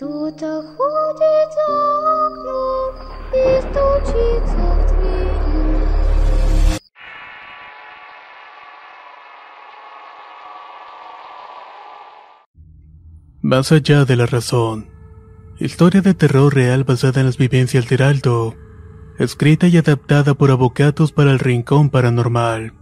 Кто-то 0.00 0.62
ходит 0.76 1.48
за 1.56 1.68
окном 2.26 2.94
и 3.32 3.60
стучится 3.62 4.62
в 4.74 4.86
двери. 4.88 5.86
Más 13.42 13.72
allá 13.72 14.04
de 14.04 14.16
la 14.16 14.26
razón. 14.26 14.88
Historia 15.58 16.02
de 16.02 16.14
terror 16.14 16.54
real 16.54 16.84
basada 16.84 17.20
en 17.20 17.26
las 17.26 17.38
vivencias 17.38 17.88
de 17.88 17.94
Heraldo. 17.94 18.54
Escrita 19.18 19.66
y 19.66 19.78
adaptada 19.78 20.34
por 20.34 20.50
abogados 20.50 21.12
para 21.12 21.30
el 21.30 21.38
Rincón 21.38 21.88
Paranormal. 21.88 22.74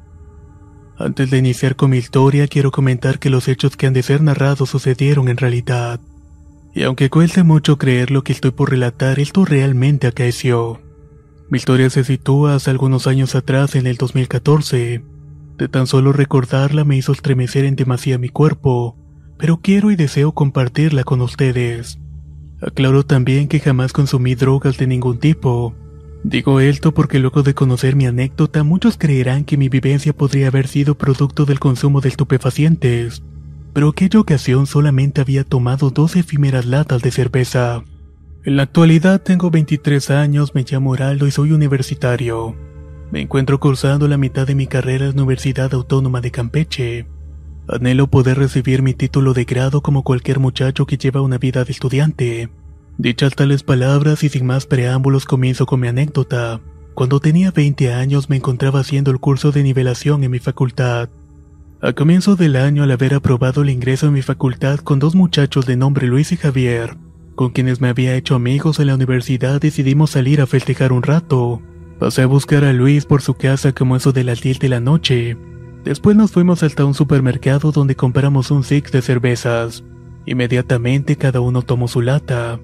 Antes 0.99 1.31
de 1.31 1.39
iniciar 1.39 1.77
con 1.77 1.91
mi 1.91 1.99
historia, 1.99 2.49
quiero 2.49 2.71
comentar 2.71 3.19
que 3.19 3.31
los 3.31 3.47
hechos 3.47 3.77
que 3.77 3.87
han 3.87 3.93
de 3.93 4.03
ser 4.03 4.21
narrados 4.23 4.71
sucedieron 4.71 5.29
en 5.29 5.37
realidad. 5.37 6.01
Y 6.80 6.84
aunque 6.84 7.10
cueste 7.10 7.44
mucho 7.44 7.78
creer 7.78 8.10
lo 8.10 8.24
que 8.24 8.32
estoy 8.32 8.52
por 8.52 8.70
relatar, 8.70 9.20
esto 9.20 9.44
realmente 9.44 10.08
acaeció. 10.08 10.80
Mi 11.50 11.58
historia 11.58 11.90
se 11.90 12.06
sitúa 12.06 12.56
hace 12.56 12.70
algunos 12.70 13.06
años 13.06 13.36
atrás, 13.36 13.76
en 13.76 13.86
el 13.86 13.98
2014. 13.98 15.04
De 15.58 15.68
tan 15.68 15.88
solo 15.88 16.14
recordarla 16.14 16.86
me 16.86 16.96
hizo 16.96 17.12
estremecer 17.12 17.66
en 17.66 17.76
demasía 17.76 18.18
mi 18.18 18.30
cuerpo, 18.30 18.96
pero 19.38 19.60
quiero 19.62 19.92
y 19.92 19.98
deseo 19.98 20.32
compartirla 20.32 21.04
con 21.04 21.20
ustedes. 21.20 22.00
Aclaro 22.62 23.04
también 23.06 23.50
que 23.50 23.60
jamás 23.60 23.92
consumí 23.92 24.36
drogas 24.36 24.78
de 24.78 24.88
ningún 24.88 25.20
tipo. 25.20 25.76
Digo 26.24 26.62
esto 26.62 26.94
porque 26.94 27.20
luego 27.20 27.44
de 27.44 27.56
conocer 27.56 27.98
mi 27.98 28.06
anécdota 28.06 28.64
muchos 28.64 28.98
creerán 28.98 29.44
que 29.44 29.58
mi 29.58 29.68
vivencia 29.68 30.14
podría 30.14 30.48
haber 30.48 30.70
sido 30.70 30.98
producto 30.98 31.44
del 31.44 31.60
consumo 31.60 32.00
de 32.00 32.08
estupefacientes, 32.08 33.22
pero 33.74 33.90
aquella 33.90 34.20
ocasión 34.20 34.68
solamente 34.68 35.22
había 35.22 35.44
tomado 35.44 35.90
dos 35.90 36.16
efímeras 36.16 36.66
latas 36.66 37.02
de 37.02 37.12
cerveza. 37.12 37.84
En 38.46 38.56
la 38.56 38.64
actualidad 38.64 39.22
tengo 39.22 39.52
23 39.52 40.12
años, 40.12 40.56
me 40.56 40.66
llamo 40.70 40.96
Heraldo 40.96 41.28
y 41.28 41.32
soy 41.32 41.52
universitario. 41.52 42.56
Me 43.12 43.22
encuentro 43.22 43.60
cursando 43.60 44.08
la 44.08 44.18
mitad 44.18 44.48
de 44.48 44.56
mi 44.56 44.68
carrera 44.68 45.06
en 45.06 45.16
la 45.16 45.24
Universidad 45.24 45.74
Autónoma 45.74 46.22
de 46.22 46.32
Campeche. 46.32 47.08
Anhelo 47.68 48.08
poder 48.08 48.38
recibir 48.38 48.82
mi 48.82 48.94
título 48.94 49.34
de 49.34 49.46
grado 49.46 49.82
como 49.82 50.04
cualquier 50.04 50.40
muchacho 50.40 50.86
que 50.86 50.98
lleva 50.98 51.22
una 51.22 51.38
vida 51.38 51.66
de 51.66 51.72
estudiante. 51.72 52.50
Dichas 52.98 53.36
tales 53.36 53.64
palabras 53.64 54.24
y 54.24 54.30
sin 54.30 54.46
más 54.46 54.66
preámbulos 54.66 55.26
comienzo 55.26 55.66
con 55.66 55.80
mi 55.80 55.88
anécdota. 55.88 56.62
Cuando 56.94 57.20
tenía 57.20 57.52
20 57.52 57.94
años 57.94 58.30
me 58.30 58.36
encontraba 58.36 58.82
haciendo 58.82 59.12
el 59.12 59.20
curso 59.20 59.52
de 59.52 59.64
nivelación 59.64 60.24
en 60.24 60.32
mi 60.32 60.40
facultad. 60.40 61.10
A 61.82 61.94
comienzo 61.94 62.36
del 62.36 62.58
año, 62.58 62.84
al 62.84 62.92
haber 62.92 63.14
aprobado 63.14 63.62
el 63.62 63.70
ingreso 63.70 64.08
en 64.08 64.14
mi 64.14 64.22
facultad 64.22 64.80
con 64.80 65.00
dos 65.00 65.16
muchachos 65.16 65.66
de 65.66 65.78
nombre 65.78 66.08
Luis 66.08 66.34
y 66.34 66.36
Javier, 66.36 66.98
con 67.36 67.52
quienes 67.52 67.80
me 67.80 67.88
había 67.88 68.18
hecho 68.18 68.36
amigos 68.36 68.82
en 68.82 68.88
la 68.88 68.96
universidad, 68.96 69.62
decidimos 69.62 70.10
salir 70.10 70.42
a 70.42 70.46
festejar 70.46 70.92
un 70.92 71.04
rato. 71.04 71.62
Pasé 71.98 72.24
a 72.24 72.26
buscar 72.26 72.66
a 72.66 72.74
Luis 72.74 73.06
por 73.06 73.22
su 73.22 73.34
casa 73.36 73.72
como 73.72 73.96
eso 73.96 74.12
de 74.12 74.26
las 74.26 74.42
10 74.42 74.60
de 74.60 74.68
la 74.68 74.82
noche. 74.82 75.38
Después 75.86 76.18
nos 76.18 76.34
fuimos 76.34 76.64
hasta 76.64 76.84
un 76.84 76.94
supermercado 76.94 77.72
donde 77.72 77.96
compramos 77.96 78.52
un 78.52 78.66
six 78.66 78.92
de 78.92 79.02
cervezas. 79.02 79.86
Inmediatamente 80.26 81.16
cada 81.16 81.40
uno 81.40 81.62
tomó 81.62 81.88
su 81.88 82.02
lata. 82.02 82.60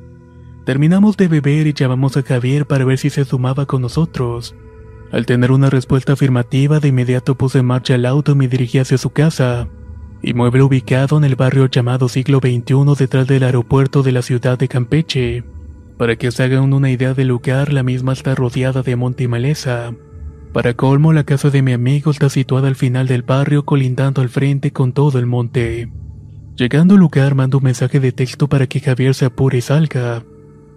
Terminamos 0.66 1.16
de 1.16 1.30
beber 1.30 1.68
y 1.68 1.74
llamamos 1.74 2.18
a 2.18 2.22
Javier 2.22 2.66
para 2.66 2.84
ver 2.84 2.98
si 2.98 3.10
se 3.10 3.24
sumaba 3.24 3.66
con 3.66 3.82
nosotros. 3.82 4.56
Al 5.12 5.26
tener 5.26 5.52
una 5.52 5.70
respuesta 5.70 6.14
afirmativa, 6.14 6.80
de 6.80 6.90
inmediato 6.90 7.36
puse 7.36 7.60
en 7.60 7.66
marcha 7.66 7.96
el 7.96 8.06
auto 8.06 8.34
y 8.34 8.36
me 8.36 8.48
dirigí 8.48 8.80
hacia 8.80 8.98
su 8.98 9.12
casa, 9.12 9.68
inmueble 10.22 10.64
ubicado 10.64 11.18
en 11.18 11.24
el 11.24 11.36
barrio 11.36 11.68
llamado 11.68 12.10
Siglo 12.10 12.40
XXI 12.40 12.96
detrás 12.98 13.28
del 13.28 13.44
aeropuerto 13.44 14.04
de 14.04 14.12
la 14.12 14.22
ciudad 14.22 14.58
de 14.58 14.68
Campeche. 14.68 15.44
Para 15.98 16.18
que 16.18 16.32
se 16.32 16.44
hagan 16.44 16.74
una 16.74 16.90
idea 16.90 17.14
del 17.14 17.30
lugar, 17.30 17.72
la 17.72 17.84
misma 17.84 18.14
está 18.14 18.36
rodeada 18.36 18.82
de 18.82 18.96
monte 18.96 19.24
y 19.24 19.28
maleza. 19.28 19.94
Para 20.52 20.74
colmo, 20.74 21.14
la 21.14 21.24
casa 21.24 21.50
de 21.50 21.62
mi 21.62 21.74
amigo 21.74 22.12
está 22.12 22.30
situada 22.30 22.68
al 22.68 22.76
final 22.76 23.08
del 23.08 23.22
barrio, 23.22 23.64
colindando 23.64 24.22
al 24.22 24.30
frente 24.30 24.72
con 24.72 24.94
todo 24.94 25.20
el 25.20 25.26
monte. 25.26 25.90
Llegando 26.56 26.96
al 26.96 27.00
lugar, 27.02 27.36
mando 27.36 27.60
un 27.60 27.66
mensaje 27.66 28.00
de 28.00 28.12
texto 28.12 28.48
para 28.48 28.68
que 28.68 28.80
Javier 28.80 29.14
se 29.14 29.26
apure 29.26 29.58
y 29.58 29.62
salga. 29.62 30.24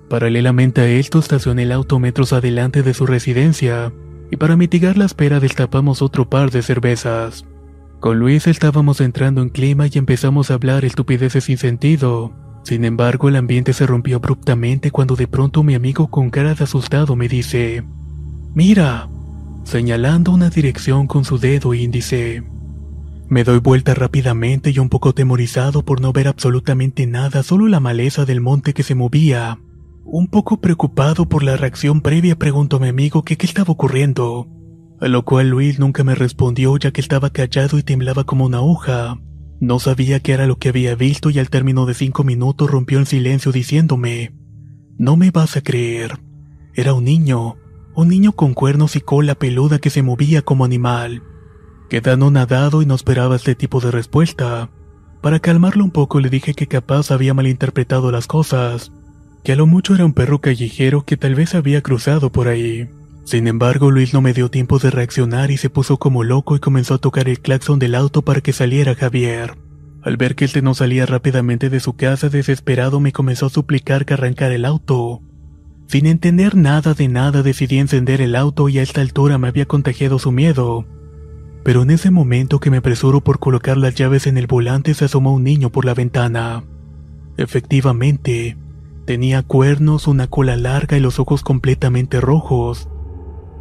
Paralelamente 0.09 0.81
a 0.81 0.89
esto, 0.89 1.19
estacioné 1.19 1.63
el 1.63 1.73
auto 1.73 1.99
metros 1.99 2.33
adelante 2.33 2.83
de 2.83 2.95
su 2.95 3.07
residencia, 3.07 3.93
y 4.31 4.37
para 4.37 4.57
mitigar 4.57 4.97
la 4.97 5.07
espera 5.07 5.41
destapamos 5.41 6.03
otro 6.03 6.29
par 6.29 6.51
de 6.51 6.63
cervezas. 6.63 7.45
Con 8.01 8.19
Luis 8.19 8.47
estábamos 8.47 9.01
entrando 9.01 9.43
en 9.43 9.49
clima 9.49 9.87
y 9.87 9.99
empezamos 9.99 10.51
a 10.51 10.55
hablar 10.55 10.85
estupideces 10.85 11.45
sin 11.45 11.59
sentido. 11.59 12.33
Sin 12.63 12.85
embargo, 12.85 13.29
el 13.29 13.37
ambiente 13.37 13.73
se 13.73 13.87
rompió 13.87 14.17
abruptamente 14.17 14.91
cuando 14.91 15.17
de 15.17 15.27
pronto 15.27 15.63
mi 15.63 15.75
amigo 15.75 16.09
con 16.09 16.31
cara 16.31 16.55
de 16.55 16.65
asustado 16.65 17.17
me 17.17 17.29
dice, 17.29 17.83
Mira, 18.55 19.09
señalando 19.65 20.33
una 20.33 20.51
dirección 20.51 21.07
con 21.07 21.25
su 21.25 21.39
dedo 21.39 21.75
índice. 21.75 22.45
Me 23.29 23.45
doy 23.45 23.59
vuelta 23.59 23.95
rápidamente 23.95 24.71
y 24.71 24.79
un 24.79 24.89
poco 24.89 25.13
temorizado 25.13 25.85
por 25.85 26.01
no 26.01 26.13
ver 26.13 26.29
absolutamente 26.29 27.07
nada, 27.07 27.43
solo 27.43 27.69
la 27.69 27.81
maleza 27.81 28.25
del 28.25 28.41
monte 28.41 28.73
que 28.75 28.83
se 28.83 28.95
movía. 28.95 29.59
Un 30.11 30.27
poco 30.27 30.59
preocupado 30.59 31.29
por 31.29 31.43
la 31.43 31.59
reacción 31.59 32.01
previa 32.01 32.35
pregunto 32.35 32.79
a 32.79 32.81
mi 32.81 32.89
amigo 32.89 33.25
que 33.25 33.37
qué 33.37 33.45
estaba 33.45 33.75
ocurriendo, 33.75 34.49
a 35.03 35.07
lo 35.07 35.23
cual 35.27 35.51
Luis 35.51 35.79
nunca 35.79 36.03
me 36.03 36.15
respondió 36.15 36.75
ya 36.79 36.93
que 36.93 37.03
estaba 37.03 37.29
callado 37.29 37.77
y 37.77 37.83
temblaba 37.83 38.25
como 38.25 38.47
una 38.47 38.63
hoja. 38.63 39.21
No 39.61 39.79
sabía 39.79 40.21
qué 40.21 40.33
era 40.33 40.47
lo 40.47 40.57
que 40.57 40.71
había 40.71 40.95
visto 40.95 41.29
y 41.29 41.39
al 41.39 41.51
término 41.51 41.85
de 41.85 41.93
cinco 41.93 42.25
minutos 42.25 42.71
rompió 42.71 42.99
el 42.99 43.07
silencio 43.07 43.53
diciéndome, 43.53 44.33
No 44.97 45.19
me 45.19 45.31
vas 45.31 45.59
a 45.59 45.61
creer. 45.61 46.19
Era 46.73 46.95
un 46.95 47.05
niño, 47.05 47.57
un 47.95 48.09
niño 48.09 48.33
con 48.33 48.55
cuernos 48.55 48.97
y 48.97 49.03
cola 49.03 49.35
peluda 49.35 49.79
que 49.79 49.91
se 49.91 50.03
movía 50.03 50.41
como 50.41 50.65
animal. 50.65 51.23
Quedando 51.91 52.31
nadado 52.31 52.81
y 52.81 52.87
no 52.87 52.95
esperaba 52.95 53.37
este 53.37 53.55
tipo 53.55 53.79
de 53.81 53.91
respuesta. 53.91 54.71
Para 55.21 55.39
calmarlo 55.39 55.85
un 55.85 55.91
poco 55.91 56.19
le 56.19 56.31
dije 56.31 56.55
que 56.55 56.67
capaz 56.67 57.11
había 57.11 57.35
malinterpretado 57.35 58.11
las 58.11 58.27
cosas, 58.27 58.91
que 59.43 59.53
a 59.53 59.57
lo 59.57 59.67
mucho 59.67 59.95
era 59.95 60.05
un 60.05 60.13
perro 60.13 60.41
callejero 60.41 61.05
que 61.05 61.17
tal 61.17 61.35
vez 61.35 61.55
había 61.55 61.83
cruzado 61.83 62.31
por 62.31 62.49
ahí. 62.49 62.89
Sin 63.25 63.47
embargo, 63.47 63.91
Luis 63.91 64.15
no 64.15 64.23
me 64.23 64.33
dio 64.33 64.51
tiempo 64.51 64.79
de 64.79 64.91
reaccionar 64.91 65.51
y 65.51 65.59
se 65.59 65.69
puso 65.69 65.99
como 65.99 66.25
loco 66.25 66.57
y 66.57 66.61
comenzó 66.61 66.95
a 66.95 66.99
tocar 66.99 67.29
el 67.29 67.41
claxon 67.41 67.79
del 67.79 67.95
auto 67.95 68.23
para 68.23 68.41
que 68.41 68.55
saliera 68.55 68.95
Javier. 68.95 69.59
Al 70.03 70.17
ver 70.17 70.35
que 70.35 70.47
este 70.47 70.63
no 70.63 70.75
salía 70.75 71.05
rápidamente 71.05 71.69
de 71.69 71.81
su 71.81 71.95
casa, 71.95 72.31
desesperado 72.31 73.01
me 73.01 73.13
comenzó 73.13 73.47
a 73.47 73.51
suplicar 73.51 74.07
que 74.07 74.15
arrancara 74.15 74.55
el 74.55 74.65
auto. 74.65 75.21
Sin 75.89 76.07
entender 76.07 76.55
nada 76.55 76.95
de 76.95 77.09
nada 77.09 77.43
decidí 77.43 77.79
encender 77.79 78.21
el 78.21 78.37
auto 78.37 78.69
y 78.69 78.79
a 78.79 78.83
esta 78.83 79.01
altura 79.01 79.39
me 79.39 79.49
había 79.49 79.67
contagiado 79.67 80.19
su 80.19 80.33
miedo. 80.33 80.87
Pero 81.65 81.83
en 81.83 81.91
ese 81.91 82.11
momento 82.11 82.61
que 82.61 82.71
me 82.71 82.79
apresuro 82.79 83.21
por 83.21 83.39
colocar 83.39 83.77
las 83.77 83.95
llaves 83.95 84.27
en 84.27 84.39
el 84.39 84.47
volante 84.47 84.95
se 84.95 85.05
asomó 85.05 85.35
un 85.35 85.45
niño 85.45 85.71
por 85.71 85.85
la 85.85 85.95
ventana. 85.95 86.65
Efectivamente, 87.37 88.57
tenía 89.09 89.43
cuernos, 89.43 90.07
una 90.07 90.27
cola 90.27 90.55
larga 90.59 90.99
y 90.99 91.01
los 91.01 91.19
ojos 91.19 91.43
completamente 91.43 92.21
rojos. 92.21 92.91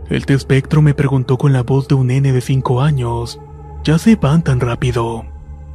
El 0.09 0.25
espectro 0.27 0.81
me 0.81 0.93
preguntó 0.93 1.37
con 1.37 1.53
la 1.53 1.63
voz 1.63 1.87
de 1.87 1.95
un 1.95 2.07
nene 2.07 2.33
de 2.33 2.41
5 2.41 2.81
años, 2.81 3.39
¿ya 3.85 3.97
se 3.97 4.17
van 4.17 4.43
tan 4.43 4.59
rápido? 4.59 5.23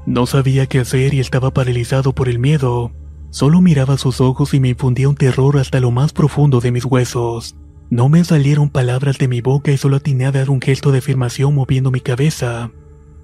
No 0.04 0.26
sabía 0.26 0.66
qué 0.66 0.80
hacer 0.80 1.14
y 1.14 1.20
estaba 1.20 1.54
paralizado 1.54 2.14
por 2.14 2.28
el 2.28 2.38
miedo. 2.38 2.92
Solo 3.30 3.62
miraba 3.62 3.96
sus 3.96 4.20
ojos 4.20 4.52
y 4.52 4.60
me 4.60 4.68
infundía 4.68 5.08
un 5.08 5.14
terror 5.14 5.56
hasta 5.56 5.80
lo 5.80 5.90
más 5.90 6.12
profundo 6.12 6.60
de 6.60 6.70
mis 6.70 6.84
huesos. 6.84 7.56
No 7.88 8.10
me 8.10 8.22
salieron 8.24 8.68
palabras 8.68 9.16
de 9.16 9.28
mi 9.28 9.40
boca 9.40 9.72
y 9.72 9.78
solo 9.78 9.96
atiné 9.96 10.26
a 10.26 10.32
dar 10.32 10.50
un 10.50 10.60
gesto 10.60 10.92
de 10.92 10.98
afirmación 10.98 11.54
moviendo 11.54 11.90
mi 11.90 12.00
cabeza. 12.00 12.72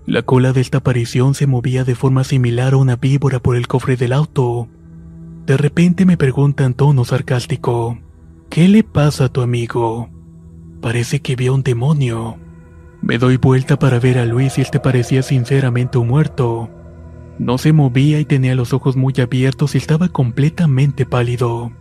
La 0.07 0.23
cola 0.23 0.55
de 0.55 0.63
esta 0.63 0.79
aparición 0.79 1.35
se 1.35 1.47
movía 1.47 1.85
de 1.85 1.95
forma 1.95 2.25
similar 2.25 2.73
a 2.73 2.79
una 2.79 2.97
víbora 2.97 3.39
por 3.39 3.55
el 3.55 3.67
cofre 3.67 3.99
del 3.99 4.15
auto. 4.15 4.71
De 5.49 5.57
repente 5.57 6.05
me 6.05 6.19
pregunta 6.19 6.67
en 6.67 6.75
tono 6.75 7.07
sarcástico, 7.07 7.99
¿qué 8.51 8.69
le 8.69 8.85
pasa 8.85 9.25
a 9.25 9.29
tu 9.31 9.41
amigo? 9.41 10.11
Parece 10.83 11.23
que 11.23 11.37
vio 11.37 11.55
un 11.55 11.63
demonio. 11.63 12.37
Me 13.01 13.17
doy 13.17 13.39
vuelta 13.39 13.79
para 13.79 13.99
ver 13.99 14.19
a 14.19 14.27
Luis 14.27 14.59
y 14.59 14.61
este 14.61 14.79
parecía 14.79 15.23
sinceramente 15.23 15.97
muerto. 15.97 16.69
No 17.39 17.57
se 17.57 17.73
movía 17.73 18.21
y 18.21 18.27
tenía 18.27 18.55
los 18.55 18.75
ojos 18.75 18.95
muy 18.95 19.15
abiertos 19.23 19.75
y 19.75 19.79
estaba 19.79 20.11
completamente 20.11 21.07
pálido. 21.07 21.73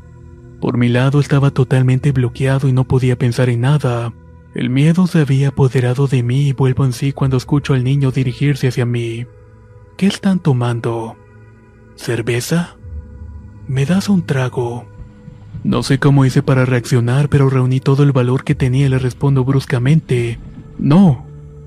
Por 0.61 0.77
mi 0.77 0.87
lado 0.87 1.19
estaba 1.19 1.51
totalmente 1.51 2.13
bloqueado 2.13 2.69
y 2.69 2.71
no 2.71 2.85
podía 2.85 3.17
pensar 3.17 3.49
en 3.49 3.59
nada. 3.59 4.13
El 4.55 4.69
miedo 4.69 5.07
se 5.07 5.19
había 5.19 5.49
apoderado 5.49 6.07
de 6.07 6.23
mí 6.23 6.47
y 6.47 6.53
vuelvo 6.53 6.85
en 6.85 6.93
sí 6.93 7.11
cuando 7.11 7.35
escucho 7.35 7.73
al 7.73 7.83
niño 7.83 8.11
dirigirse 8.11 8.69
hacia 8.69 8.85
mí. 8.85 9.27
¿Qué 9.97 10.07
están 10.07 10.39
tomando? 10.39 11.17
¿Cerveza? 11.97 12.76
¿Me 13.67 13.85
das 13.85 14.07
un 14.07 14.25
trago? 14.25 14.85
No 15.65 15.83
sé 15.83 15.99
cómo 15.99 16.23
hice 16.23 16.41
para 16.41 16.65
reaccionar, 16.65 17.27
pero 17.27 17.49
reuní 17.49 17.81
todo 17.81 18.03
el 18.03 18.13
valor 18.13 18.45
que 18.45 18.55
tenía 18.55 18.85
y 18.85 18.89
le 18.89 18.97
respondo 18.97 19.43
bruscamente. 19.43 20.39
No. 20.79 21.25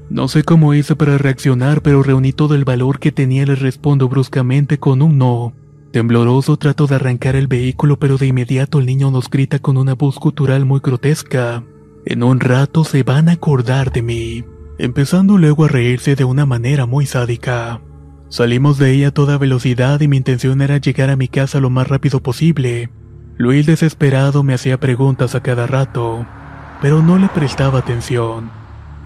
No 0.09 0.27
sé 0.27 0.43
cómo 0.43 0.73
hice 0.73 0.97
para 0.97 1.19
reaccionar, 1.19 1.83
pero 1.83 2.03
reuní 2.03 2.33
todo 2.33 2.55
el 2.55 2.65
valor 2.65 2.99
que 2.99 3.13
tenía 3.13 3.43
y 3.43 3.47
le 3.47 3.55
respondo 3.55 4.09
bruscamente 4.09 4.79
con 4.79 5.03
un 5.03 5.19
no. 5.19 5.53
Tembloroso 5.93 6.57
trato 6.57 6.87
de 6.87 6.95
arrancar 6.95 7.37
el 7.37 7.49
vehículo, 7.49 7.99
pero 7.99 8.17
de 8.17 8.29
inmediato 8.29 8.79
el 8.79 8.87
niño 8.87 9.11
nos 9.11 9.29
grita 9.29 9.59
con 9.59 9.77
una 9.77 9.95
voz 9.95 10.19
cultural 10.19 10.65
muy 10.65 10.81
grotesca. 10.81 11.65
En 12.07 12.23
un 12.23 12.41
rato 12.41 12.85
se 12.85 13.03
van 13.03 13.29
a 13.29 13.33
acordar 13.33 13.93
de 13.93 14.01
mí, 14.01 14.45
empezando 14.79 15.37
luego 15.37 15.67
a 15.67 15.69
reírse 15.69 16.17
de 16.17 16.25
una 16.25 16.47
manera 16.47 16.87
muy 16.87 17.05
sádica. 17.05 17.83
Salimos 18.31 18.79
de 18.79 18.93
ella 18.93 19.09
a 19.09 19.11
toda 19.11 19.39
velocidad 19.39 20.01
y 20.01 20.07
mi 20.07 20.17
intención 20.17 20.63
era 20.63 20.79
llegar 20.79 21.11
a 21.11 21.17
mi 21.17 21.27
casa 21.27 21.59
lo 21.59 21.69
más 21.69 21.89
rápido 21.89 22.23
posible. 22.23 22.89
Luis 23.37 23.67
desesperado 23.67 24.45
me 24.45 24.55
hacía 24.55 24.79
preguntas 24.79 25.35
a 25.35 25.43
cada 25.43 25.67
rato, 25.67 26.25
pero 26.81 27.03
no 27.03 27.19
le 27.19 27.27
prestaba 27.27 27.81
atención. 27.81 28.53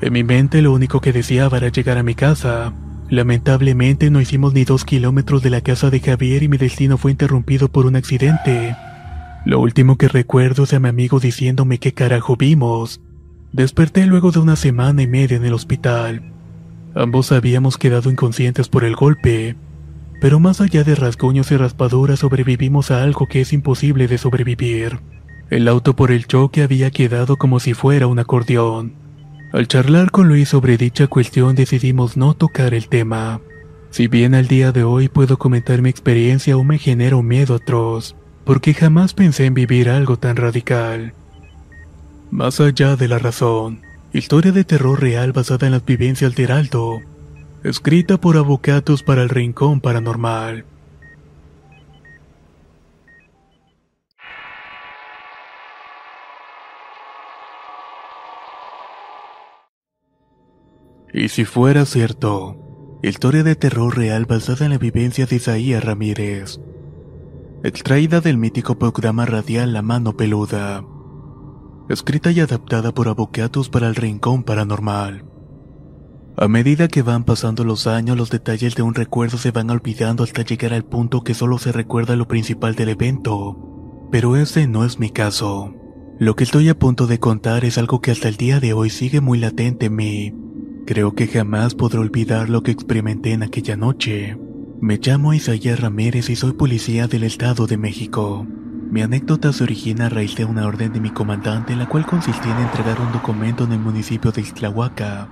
En 0.03 0.13
mi 0.13 0.25
mente 0.25 0.61
lo 0.61 0.75
único 0.75 1.01
que 1.01 1.15
deseaba 1.15 1.57
era 1.57 1.69
llegar 1.69 1.97
a 1.97 2.03
mi 2.03 2.15
casa. 2.15 2.75
Lamentablemente 3.09 4.11
no 4.11 4.21
hicimos 4.21 4.53
ni 4.53 4.65
dos 4.65 4.85
kilómetros 4.85 5.43
de 5.43 5.49
la 5.49 5.63
casa 5.63 5.89
de 5.89 6.01
Javier 6.01 6.43
y 6.43 6.49
mi 6.49 6.59
destino 6.59 6.99
fue 6.99 7.11
interrumpido 7.11 7.71
por 7.71 7.87
un 7.87 7.97
accidente. 7.97 8.77
Lo 9.47 9.59
último 9.59 9.97
que 9.97 10.09
recuerdo 10.09 10.65
es 10.65 10.75
a 10.75 10.81
mi 10.81 10.91
amigo 10.91 11.19
diciéndome 11.19 11.79
qué 11.79 11.95
carajo 11.95 12.37
vimos. 12.37 13.01
Desperté 13.53 14.05
luego 14.05 14.33
de 14.33 14.41
una 14.41 14.57
semana 14.57 15.01
y 15.01 15.07
media 15.07 15.39
en 15.39 15.47
el 15.47 15.55
hospital. 15.55 16.34
Ambos 16.95 17.33
habíamos 17.33 17.77
quedado 17.77 18.11
inconscientes 18.11 18.69
por 18.69 18.85
el 18.85 18.95
golpe. 18.95 19.57
Pero 20.21 20.39
más 20.39 20.61
allá 20.61 20.85
de 20.85 20.95
rasguños 20.95 21.51
y 21.51 21.57
raspaduras 21.57 22.21
sobrevivimos 22.21 22.91
a 22.91 23.03
algo 23.03 23.27
que 23.27 23.41
es 23.41 23.53
imposible 23.53 24.07
de 24.07 24.19
sobrevivir. 24.19 25.01
El 25.51 25.69
auto 25.69 25.97
por 25.97 26.13
el 26.13 26.27
choque 26.27 26.63
había 26.63 26.91
quedado 26.91 27.37
como 27.37 27.61
si 27.61 27.75
fuera 27.75 28.07
un 28.07 28.19
acordeón. 28.19 28.95
Al 29.53 29.69
charlar 29.69 30.11
con 30.11 30.29
Luis 30.29 30.49
sobre 30.49 30.77
dicha 30.77 31.07
cuestión 31.07 31.55
decidimos 31.55 32.17
no 32.17 32.35
tocar 32.35 32.75
el 32.75 32.89
tema. 32.89 33.41
Si 33.91 34.09
bien 34.09 34.35
al 34.35 34.49
día 34.49 34.73
de 34.73 34.83
hoy 34.83 35.09
puedo 35.09 35.37
comentar 35.39 35.83
mi 35.83 35.91
experiencia 35.91 36.55
aún 36.55 36.69
me 36.69 36.79
genera 36.79 37.17
un 37.17 37.27
miedo 37.27 37.55
atroz, 37.55 38.17
porque 38.45 38.75
jamás 38.75 39.15
pensé 39.15 39.47
en 39.47 39.55
vivir 39.55 39.89
algo 39.89 40.17
tan 40.17 40.37
radical. 40.37 41.13
Más 42.31 42.61
allá 42.61 42.97
de 42.97 43.07
la 43.07 43.19
razón, 43.19 43.83
historia 44.15 44.53
de 44.53 44.63
terror 44.63 45.01
real 45.01 45.33
basada 45.33 45.67
en 45.67 45.73
las 45.73 45.85
vivencias 45.85 46.37
de 46.37 46.45
Heraldo, 46.45 47.01
escrita 47.65 48.17
por 48.17 48.37
Avocatos 48.37 49.03
para 49.03 49.23
el 49.23 49.29
Rincón 49.29 49.81
Paranormal. 49.81 50.65
Y 61.13 61.29
si 61.29 61.45
fuera 61.45 61.85
cierto, 61.85 63.01
historia 63.03 63.43
de 63.43 63.57
terror 63.57 63.97
real 63.97 64.27
basada 64.27 64.65
en 64.65 64.71
la 64.71 64.79
vivencia 64.79 65.27
de 65.27 65.37
Isaías 65.37 65.83
Ramírez, 65.83 66.61
extraída 67.65 68.21
del 68.21 68.37
mítico 68.37 68.79
programa 68.79 69.27
radial 69.27 69.73
La 69.73 69.83
Mano 69.83 70.17
Peluda, 70.17 70.85
escrita 71.89 72.31
y 72.31 72.41
adaptada 72.41 72.93
por 72.93 73.09
Avocatos 73.09 73.69
para 73.69 73.89
el 73.89 73.95
Rincón 73.95 74.43
Paranormal. 74.43 75.25
A 76.37 76.49
medida 76.49 76.89
que 76.89 77.03
van 77.03 77.25
pasando 77.25 77.63
los 77.63 77.87
años, 77.87 78.17
los 78.17 78.31
detalles 78.31 78.75
de 78.75 78.83
un 78.83 78.95
recuerdo 78.95 79.39
se 79.39 79.53
van 79.53 79.71
olvidando 79.71 80.25
hasta 80.25 80.43
llegar 80.43 80.73
al 80.73 80.85
punto 80.85 81.23
que 81.23 81.35
solo 81.35 81.59
se 81.59 81.73
recuerda 81.73 82.17
lo 82.17 82.27
principal 82.27 82.75
del 82.75 82.89
evento. 82.89 84.09
Pero 84.11 84.37
ese 84.37 84.67
no 84.67 84.85
es 84.85 84.99
mi 84.99 85.11
caso. 85.11 85.75
Lo 86.19 86.35
que 86.35 86.45
estoy 86.45 86.69
a 86.69 86.79
punto 86.79 87.07
de 87.07 87.21
contar 87.21 87.65
es 87.65 87.79
algo 87.79 88.01
que 88.01 88.11
hasta 88.11 88.29
el 88.29 88.37
día 88.37 88.61
de 88.61 88.73
hoy 88.73 88.91
sigue 88.91 89.21
muy 89.21 89.39
latente 89.39 89.87
en 89.87 89.97
mí. 89.97 90.35
Creo 90.87 91.15
que 91.15 91.29
jamás 91.29 91.75
podré 91.75 91.99
olvidar 91.99 92.49
lo 92.49 92.63
que 92.63 92.71
experimenté 92.73 93.33
en 93.33 93.43
aquella 93.43 93.77
noche. 93.77 94.37
Me 94.81 94.99
llamo 94.99 95.35
Isaías 95.35 95.81
Ramírez 95.81 96.31
y 96.31 96.37
soy 96.37 96.53
policía 96.53 97.07
del 97.09 97.25
Estado 97.25 97.67
de 97.67 97.77
México. 97.77 98.47
Mi 98.91 99.03
anécdota 99.03 99.53
se 99.53 99.65
origina 99.65 100.07
a 100.07 100.09
raíz 100.09 100.37
de 100.37 100.45
una 100.45 100.67
orden 100.67 100.93
de 100.93 101.01
mi 101.01 101.11
comandante, 101.11 101.77
la 101.77 101.87
cual 101.87 102.07
consistía 102.07 102.57
en 102.57 102.65
entregar 102.65 103.01
un 103.01 103.13
documento 103.13 103.65
en 103.65 103.73
el 103.73 103.81
municipio 103.81 104.33
de 104.33 104.41
Ixtlahuaca 104.41 105.29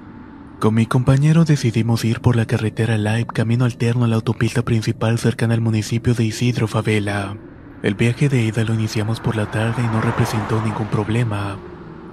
con 0.62 0.74
mi 0.74 0.86
compañero 0.86 1.44
decidimos 1.44 2.04
ir 2.04 2.20
por 2.20 2.36
la 2.36 2.46
carretera 2.46 2.96
Live 2.96 3.26
camino 3.34 3.64
alterno 3.64 4.04
a 4.04 4.06
la 4.06 4.14
autopista 4.14 4.62
principal 4.62 5.18
cercana 5.18 5.54
al 5.54 5.60
municipio 5.60 6.14
de 6.14 6.22
Isidro 6.22 6.68
Favela. 6.68 7.36
El 7.82 7.96
viaje 7.96 8.28
de 8.28 8.44
ida 8.44 8.62
lo 8.62 8.72
iniciamos 8.72 9.18
por 9.18 9.34
la 9.34 9.50
tarde 9.50 9.82
y 9.82 9.86
no 9.88 10.00
representó 10.00 10.62
ningún 10.62 10.86
problema. 10.86 11.58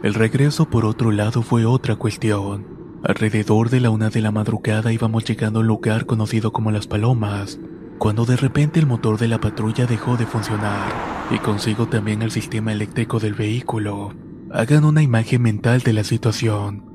El 0.02 0.16
regreso 0.16 0.68
por 0.68 0.84
otro 0.86 1.12
lado 1.12 1.44
fue 1.44 1.66
otra 1.66 1.96
cuestión. 1.96 2.66
Alrededor 3.04 3.70
de 3.70 3.82
la 3.82 3.92
una 3.92 4.10
de 4.10 4.22
la 4.22 4.32
madrugada 4.32 4.92
íbamos 4.92 5.26
llegando 5.26 5.60
a 5.60 5.62
un 5.62 5.68
lugar 5.68 6.08
conocido 6.08 6.52
como 6.52 6.72
Las 6.72 6.88
Palomas, 6.88 7.60
cuando 8.00 8.26
de 8.26 8.38
repente 8.38 8.80
el 8.80 8.88
motor 8.88 9.20
de 9.20 9.28
la 9.28 9.40
patrulla 9.40 9.86
dejó 9.86 10.16
de 10.16 10.26
funcionar 10.26 10.90
y 11.30 11.38
consigo 11.40 11.88
también 11.88 12.22
el 12.22 12.32
sistema 12.32 12.72
eléctrico 12.72 13.20
del 13.20 13.34
vehículo. 13.34 14.14
Hagan 14.52 14.86
una 14.86 15.04
imagen 15.04 15.42
mental 15.42 15.82
de 15.82 15.94
la 15.94 16.04
situación. 16.04 16.86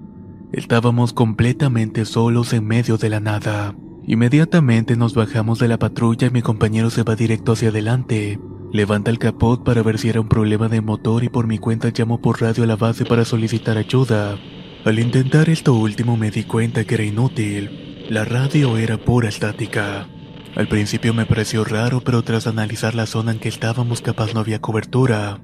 Estábamos 0.53 1.12
completamente 1.12 2.06
solos 2.06 2.53
en 2.55 2.67
medio 2.67 2.97
de 2.97 3.11
la 3.11 3.21
nada. 3.21 3.77
Inmediatamente 4.06 4.97
nos 4.97 5.15
bajamos 5.15 5.59
de 5.59 5.69
la 5.69 5.79
patrulla 5.79 6.27
y 6.27 6.31
mi 6.31 6.43
compañero 6.43 6.91
se 6.91 7.03
va 7.03 7.15
directo 7.15 7.53
hacia 7.53 7.69
adelante. 7.69 8.41
Levanta 8.73 9.11
el 9.11 9.19
capot 9.19 9.62
para 9.62 9.83
ver 9.83 9.99
si 9.99 10.09
era 10.09 10.21
un 10.21 10.29
problema 10.29 10.69
de 10.69 10.81
motor 10.81 11.23
y 11.23 11.29
por 11.29 11.47
mi 11.47 11.59
cuenta 11.59 11.93
llamo 11.97 12.21
por 12.21 12.41
radio 12.41 12.65
a 12.65 12.67
la 12.67 12.77
base 12.77 13.05
para 13.05 13.25
solicitar 13.25 13.77
ayuda. 13.77 14.39
Al 14.85 14.99
intentar 14.99 15.49
esto 15.49 15.75
último 15.75 16.17
me 16.17 16.31
di 16.31 16.45
cuenta 16.45 16.85
que 16.85 16.95
era 16.95 17.05
inútil. 17.05 18.06
La 18.09 18.25
radio 18.25 18.77
era 18.79 18.99
pura 18.99 19.29
estática. 19.29 20.09
Al 20.56 20.69
principio 20.69 21.12
me 21.12 21.27
pareció 21.27 21.65
raro, 21.65 22.01
pero 22.01 22.23
tras 22.23 22.47
analizar 22.47 22.95
la 22.95 23.06
zona 23.06 23.33
en 23.33 23.41
que 23.41 23.49
estábamos 23.49 24.03
capaz 24.03 24.35
no 24.35 24.41
había 24.41 24.61
cobertura. 24.61 25.41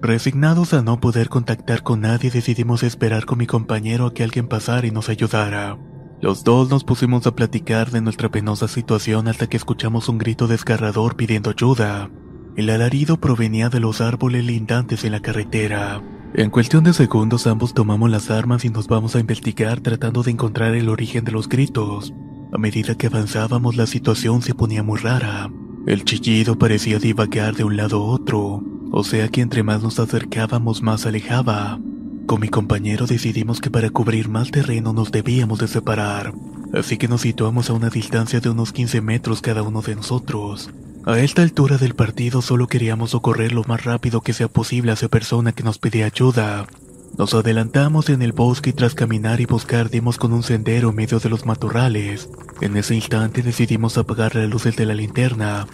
Resignados 0.00 0.72
a 0.72 0.82
no 0.82 1.00
poder 1.00 1.28
contactar 1.28 1.82
con 1.82 2.00
nadie, 2.00 2.30
decidimos 2.30 2.82
esperar 2.82 3.26
con 3.26 3.38
mi 3.38 3.46
compañero 3.46 4.06
a 4.06 4.14
que 4.14 4.22
alguien 4.22 4.48
pasara 4.48 4.86
y 4.86 4.90
nos 4.90 5.08
ayudara. 5.08 5.78
Los 6.20 6.44
dos 6.44 6.70
nos 6.70 6.84
pusimos 6.84 7.26
a 7.26 7.34
platicar 7.34 7.90
de 7.90 8.00
nuestra 8.00 8.30
penosa 8.30 8.66
situación 8.66 9.28
hasta 9.28 9.46
que 9.46 9.58
escuchamos 9.58 10.08
un 10.08 10.16
grito 10.16 10.46
desgarrador 10.46 11.16
pidiendo 11.16 11.50
ayuda. 11.50 12.10
El 12.56 12.70
alarido 12.70 13.18
provenía 13.18 13.68
de 13.68 13.80
los 13.80 14.00
árboles 14.00 14.44
lindantes 14.44 15.04
en 15.04 15.12
la 15.12 15.20
carretera. 15.20 16.02
En 16.34 16.50
cuestión 16.50 16.84
de 16.84 16.94
segundos 16.94 17.46
ambos 17.46 17.74
tomamos 17.74 18.10
las 18.10 18.30
armas 18.30 18.64
y 18.64 18.70
nos 18.70 18.88
vamos 18.88 19.14
a 19.16 19.20
investigar 19.20 19.80
tratando 19.80 20.22
de 20.22 20.30
encontrar 20.30 20.74
el 20.74 20.88
origen 20.88 21.24
de 21.24 21.32
los 21.32 21.48
gritos. 21.48 22.14
A 22.54 22.58
medida 22.58 22.94
que 22.94 23.08
avanzábamos 23.08 23.74
la 23.74 23.84
situación 23.84 24.40
se 24.40 24.54
ponía 24.54 24.84
muy 24.84 25.00
rara. 25.00 25.50
El 25.88 26.04
chillido 26.04 26.56
parecía 26.56 27.00
divagar 27.00 27.56
de 27.56 27.64
un 27.64 27.76
lado 27.76 27.96
a 27.96 28.06
otro, 28.06 28.62
o 28.92 29.02
sea 29.02 29.26
que 29.26 29.40
entre 29.40 29.64
más 29.64 29.82
nos 29.82 29.98
acercábamos 29.98 30.80
más 30.80 31.04
alejaba. 31.04 31.80
Con 32.26 32.40
mi 32.40 32.48
compañero 32.48 33.06
decidimos 33.06 33.60
que 33.60 33.72
para 33.72 33.90
cubrir 33.90 34.28
más 34.28 34.52
terreno 34.52 34.92
nos 34.92 35.10
debíamos 35.10 35.58
de 35.58 35.66
separar, 35.66 36.32
así 36.72 36.96
que 36.96 37.08
nos 37.08 37.22
situamos 37.22 37.70
a 37.70 37.72
una 37.72 37.90
distancia 37.90 38.38
de 38.38 38.50
unos 38.50 38.72
15 38.72 39.00
metros 39.00 39.42
cada 39.42 39.64
uno 39.64 39.82
de 39.82 39.96
nosotros. 39.96 40.70
A 41.06 41.18
esta 41.18 41.42
altura 41.42 41.76
del 41.76 41.96
partido 41.96 42.40
solo 42.40 42.68
queríamos 42.68 43.10
socorrer 43.10 43.52
lo 43.52 43.64
más 43.64 43.82
rápido 43.82 44.20
que 44.20 44.32
sea 44.32 44.46
posible 44.46 44.92
a 44.92 44.94
esa 44.94 45.08
persona 45.08 45.50
que 45.50 45.64
nos 45.64 45.78
pedía 45.78 46.06
ayuda. 46.06 46.68
Nos 47.16 47.32
adelantamos 47.32 48.08
en 48.08 48.22
el 48.22 48.32
bosque 48.32 48.70
y 48.70 48.72
tras 48.72 48.94
caminar 48.94 49.40
y 49.40 49.46
buscar 49.46 49.88
dimos 49.88 50.18
con 50.18 50.32
un 50.32 50.42
sendero 50.42 50.90
en 50.90 50.96
medio 50.96 51.20
de 51.20 51.28
los 51.28 51.46
matorrales. 51.46 52.28
En 52.60 52.76
ese 52.76 52.96
instante 52.96 53.42
decidimos 53.42 53.96
apagar 53.96 54.34
las 54.34 54.50
luces 54.50 54.74
de 54.74 54.84
la 54.84 54.94
linterna 54.94 55.66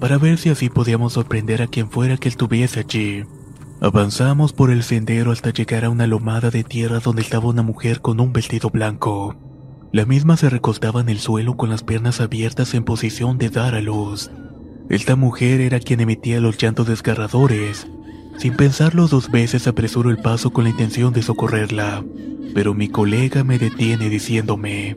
para 0.00 0.18
ver 0.18 0.36
si 0.36 0.50
así 0.50 0.68
podíamos 0.68 1.14
sorprender 1.14 1.62
a 1.62 1.66
quien 1.66 1.88
fuera 1.88 2.18
que 2.18 2.28
estuviese 2.28 2.80
allí. 2.80 3.24
Avanzamos 3.80 4.52
por 4.52 4.70
el 4.70 4.82
sendero 4.82 5.32
hasta 5.32 5.50
llegar 5.50 5.86
a 5.86 5.90
una 5.90 6.06
lomada 6.06 6.50
de 6.50 6.62
tierra 6.62 7.00
donde 7.00 7.22
estaba 7.22 7.48
una 7.48 7.62
mujer 7.62 8.00
con 8.02 8.20
un 8.20 8.32
vestido 8.32 8.68
blanco. 8.68 9.34
La 9.92 10.04
misma 10.04 10.36
se 10.36 10.50
recostaba 10.50 11.00
en 11.00 11.08
el 11.08 11.20
suelo 11.20 11.56
con 11.56 11.70
las 11.70 11.84
piernas 11.84 12.20
abiertas 12.20 12.74
en 12.74 12.84
posición 12.84 13.38
de 13.38 13.48
dar 13.48 13.74
a 13.74 13.80
luz. 13.80 14.30
Esta 14.90 15.16
mujer 15.16 15.60
era 15.62 15.80
quien 15.80 16.00
emitía 16.00 16.40
los 16.40 16.58
llantos 16.58 16.86
desgarradores. 16.86 17.86
Sin 18.38 18.56
pensarlo 18.56 19.08
dos 19.08 19.30
veces 19.30 19.66
apresuro 19.66 20.10
el 20.10 20.18
paso 20.18 20.50
con 20.50 20.64
la 20.64 20.70
intención 20.70 21.12
de 21.12 21.22
socorrerla, 21.22 22.04
pero 22.54 22.74
mi 22.74 22.88
colega 22.88 23.44
me 23.44 23.58
detiene 23.58 24.08
diciéndome, 24.08 24.96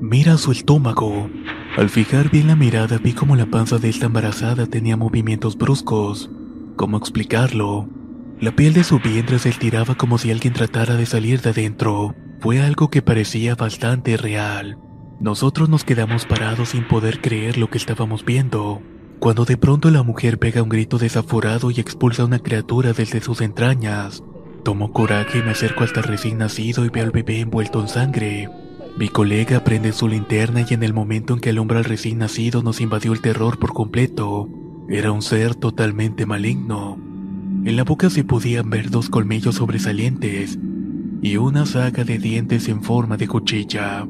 mira 0.00 0.36
su 0.38 0.52
estómago. 0.52 1.28
Al 1.76 1.90
fijar 1.90 2.30
bien 2.30 2.46
la 2.46 2.56
mirada 2.56 2.98
vi 2.98 3.12
como 3.12 3.36
la 3.36 3.46
panza 3.46 3.78
de 3.78 3.88
esta 3.88 4.06
embarazada 4.06 4.66
tenía 4.66 4.96
movimientos 4.96 5.56
bruscos. 5.56 6.30
¿Cómo 6.76 6.96
explicarlo? 6.96 7.88
La 8.40 8.54
piel 8.54 8.74
de 8.74 8.84
su 8.84 8.98
vientre 8.98 9.38
se 9.38 9.48
estiraba 9.48 9.94
como 9.94 10.18
si 10.18 10.30
alguien 10.30 10.52
tratara 10.52 10.96
de 10.96 11.06
salir 11.06 11.40
de 11.40 11.50
adentro. 11.50 12.14
Fue 12.40 12.60
algo 12.60 12.90
que 12.90 13.02
parecía 13.02 13.54
bastante 13.54 14.16
real. 14.16 14.78
Nosotros 15.18 15.70
nos 15.70 15.84
quedamos 15.84 16.26
parados 16.26 16.70
sin 16.70 16.86
poder 16.86 17.22
creer 17.22 17.56
lo 17.56 17.70
que 17.70 17.78
estábamos 17.78 18.24
viendo, 18.26 18.82
cuando 19.18 19.44
de 19.44 19.56
pronto 19.56 19.90
la 19.90 20.02
mujer 20.02 20.38
pega 20.38 20.62
un 20.62 20.68
grito 20.68 20.98
desaforado 20.98 21.70
y 21.70 21.80
expulsa 21.80 22.22
a 22.22 22.26
una 22.26 22.38
criatura 22.38 22.92
desde 22.92 23.20
sus 23.20 23.40
entrañas. 23.40 24.22
Tomo 24.62 24.92
coraje 24.92 25.38
y 25.38 25.42
me 25.42 25.52
acerco 25.52 25.84
hasta 25.84 26.00
el 26.00 26.06
recién 26.06 26.38
nacido 26.38 26.84
y 26.84 26.88
veo 26.88 27.04
al 27.04 27.10
bebé 27.10 27.40
envuelto 27.40 27.80
en 27.80 27.88
sangre. 27.88 28.48
Mi 28.98 29.08
colega 29.08 29.62
prende 29.62 29.92
su 29.92 30.08
linterna 30.08 30.64
y 30.68 30.74
en 30.74 30.82
el 30.82 30.94
momento 30.94 31.34
en 31.34 31.40
que 31.40 31.50
alumbra 31.50 31.78
al 31.78 31.84
recién 31.84 32.18
nacido 32.18 32.62
nos 32.62 32.80
invadió 32.80 33.12
el 33.12 33.20
terror 33.20 33.58
por 33.58 33.72
completo. 33.72 34.48
Era 34.88 35.12
un 35.12 35.22
ser 35.22 35.54
totalmente 35.54 36.26
maligno. 36.26 36.98
En 37.64 37.76
la 37.76 37.84
boca 37.84 38.10
se 38.10 38.24
podían 38.24 38.70
ver 38.70 38.90
dos 38.90 39.10
colmillos 39.10 39.56
sobresalientes 39.56 40.58
y 41.22 41.36
una 41.36 41.66
saga 41.66 42.04
de 42.04 42.18
dientes 42.18 42.68
en 42.68 42.82
forma 42.82 43.16
de 43.16 43.28
cuchilla. 43.28 44.06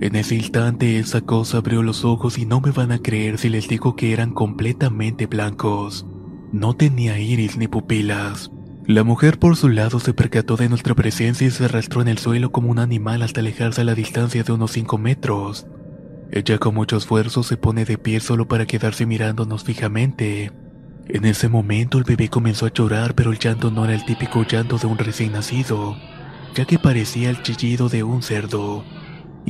En 0.00 0.16
ese 0.16 0.34
instante 0.34 0.98
esa 0.98 1.20
cosa 1.20 1.58
abrió 1.58 1.82
los 1.82 2.06
ojos 2.06 2.38
y 2.38 2.46
no 2.46 2.62
me 2.62 2.70
van 2.70 2.90
a 2.90 3.00
creer 3.00 3.36
si 3.36 3.50
les 3.50 3.68
digo 3.68 3.96
que 3.96 4.14
eran 4.14 4.32
completamente 4.32 5.26
blancos. 5.26 6.06
No 6.52 6.74
tenía 6.74 7.18
iris 7.18 7.58
ni 7.58 7.68
pupilas. 7.68 8.50
La 8.86 9.04
mujer 9.04 9.38
por 9.38 9.56
su 9.56 9.68
lado 9.68 10.00
se 10.00 10.14
percató 10.14 10.56
de 10.56 10.70
nuestra 10.70 10.94
presencia 10.94 11.46
y 11.46 11.50
se 11.50 11.66
arrastró 11.66 12.00
en 12.00 12.08
el 12.08 12.16
suelo 12.16 12.50
como 12.50 12.70
un 12.70 12.78
animal 12.78 13.20
hasta 13.20 13.40
alejarse 13.40 13.82
a 13.82 13.84
la 13.84 13.94
distancia 13.94 14.42
de 14.42 14.52
unos 14.52 14.72
5 14.72 14.96
metros. 14.96 15.66
Ella 16.32 16.56
con 16.56 16.74
mucho 16.74 16.96
esfuerzo 16.96 17.42
se 17.42 17.58
pone 17.58 17.84
de 17.84 17.98
pie 17.98 18.20
solo 18.20 18.48
para 18.48 18.66
quedarse 18.66 19.04
mirándonos 19.04 19.64
fijamente. 19.64 20.50
En 21.08 21.26
ese 21.26 21.50
momento 21.50 21.98
el 21.98 22.04
bebé 22.04 22.30
comenzó 22.30 22.64
a 22.64 22.72
llorar, 22.72 23.14
pero 23.14 23.32
el 23.32 23.38
llanto 23.38 23.70
no 23.70 23.84
era 23.84 23.94
el 23.94 24.06
típico 24.06 24.44
llanto 24.44 24.78
de 24.78 24.86
un 24.86 24.96
recién 24.96 25.32
nacido, 25.32 25.94
ya 26.54 26.64
que 26.64 26.78
parecía 26.78 27.28
el 27.28 27.42
chillido 27.42 27.90
de 27.90 28.02
un 28.02 28.22
cerdo. 28.22 28.82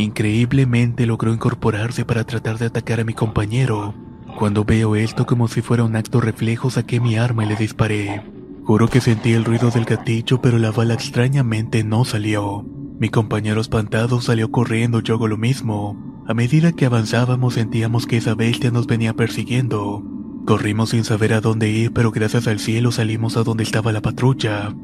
Increíblemente 0.00 1.04
logró 1.04 1.30
incorporarse 1.30 2.06
para 2.06 2.24
tratar 2.24 2.56
de 2.56 2.64
atacar 2.64 3.00
a 3.00 3.04
mi 3.04 3.12
compañero. 3.12 3.94
Cuando 4.38 4.64
veo 4.64 4.96
esto 4.96 5.26
como 5.26 5.46
si 5.46 5.60
fuera 5.60 5.84
un 5.84 5.94
acto 5.94 6.22
reflejo, 6.22 6.70
saqué 6.70 7.00
mi 7.00 7.16
arma 7.16 7.44
y 7.44 7.48
le 7.48 7.56
disparé. 7.56 8.22
Juro 8.64 8.88
que 8.88 9.02
sentí 9.02 9.34
el 9.34 9.44
ruido 9.44 9.70
del 9.70 9.84
gatillo, 9.84 10.40
pero 10.40 10.56
la 10.56 10.70
bala 10.70 10.94
extrañamente 10.94 11.84
no 11.84 12.06
salió. 12.06 12.64
Mi 12.98 13.10
compañero 13.10 13.60
espantado 13.60 14.22
salió 14.22 14.50
corriendo, 14.50 15.00
yo 15.00 15.16
hago 15.16 15.28
lo 15.28 15.36
mismo. 15.36 16.22
A 16.26 16.32
medida 16.32 16.72
que 16.72 16.86
avanzábamos 16.86 17.54
sentíamos 17.54 18.06
que 18.06 18.16
esa 18.16 18.34
bestia 18.34 18.70
nos 18.70 18.86
venía 18.86 19.12
persiguiendo. 19.12 20.02
Corrimos 20.46 20.90
sin 20.90 21.04
saber 21.04 21.34
a 21.34 21.42
dónde 21.42 21.68
ir, 21.68 21.92
pero 21.92 22.10
gracias 22.10 22.46
al 22.46 22.58
cielo 22.58 22.90
salimos 22.90 23.36
a 23.36 23.42
donde 23.42 23.64
estaba 23.64 23.92
la 23.92 24.00
patrulla. 24.00 24.74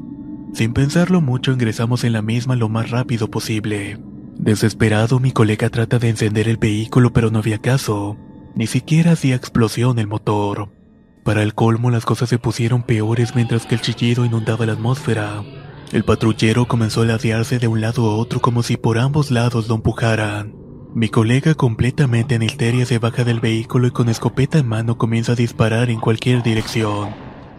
Sin 0.53 0.73
pensarlo 0.73 1.21
mucho 1.21 1.53
ingresamos 1.53 2.03
en 2.03 2.13
la 2.13 2.21
misma 2.21 2.55
lo 2.55 2.69
más 2.69 2.91
rápido 2.91 3.31
posible. 3.31 3.97
Desesperado, 4.47 5.19
mi 5.19 5.33
colega 5.33 5.69
trata 5.69 5.99
de 5.99 6.07
encender 6.07 6.47
el 6.47 6.55
vehículo, 6.55 7.11
pero 7.11 7.29
no 7.29 7.39
había 7.39 7.57
caso. 7.57 8.15
Ni 8.55 8.65
siquiera 8.65 9.11
hacía 9.11 9.35
explosión 9.35 9.99
el 9.99 10.07
motor. 10.07 10.69
Para 11.25 11.43
el 11.43 11.53
colmo, 11.53 11.91
las 11.91 12.05
cosas 12.05 12.29
se 12.29 12.39
pusieron 12.39 12.81
peores 12.81 13.35
mientras 13.35 13.65
que 13.65 13.75
el 13.75 13.81
chillido 13.81 14.23
inundaba 14.23 14.65
la 14.65 14.71
atmósfera. 14.71 15.43
El 15.91 16.05
patrullero 16.05 16.65
comenzó 16.65 17.01
a 17.01 17.07
ladearse 17.07 17.59
de 17.59 17.67
un 17.67 17.81
lado 17.81 18.09
a 18.09 18.15
otro 18.15 18.39
como 18.39 18.63
si 18.63 18.77
por 18.77 18.99
ambos 18.99 19.31
lados 19.31 19.67
lo 19.67 19.75
empujaran. 19.75 20.55
Mi 20.95 21.09
colega 21.09 21.53
completamente 21.53 22.35
en 22.35 22.43
histeria 22.43 22.85
se 22.85 22.99
baja 22.99 23.25
del 23.25 23.41
vehículo 23.41 23.87
y 23.87 23.91
con 23.91 24.07
escopeta 24.07 24.59
en 24.59 24.67
mano 24.69 24.97
comienza 24.97 25.33
a 25.33 25.35
disparar 25.35 25.89
en 25.89 25.99
cualquier 25.99 26.41
dirección. 26.41 27.09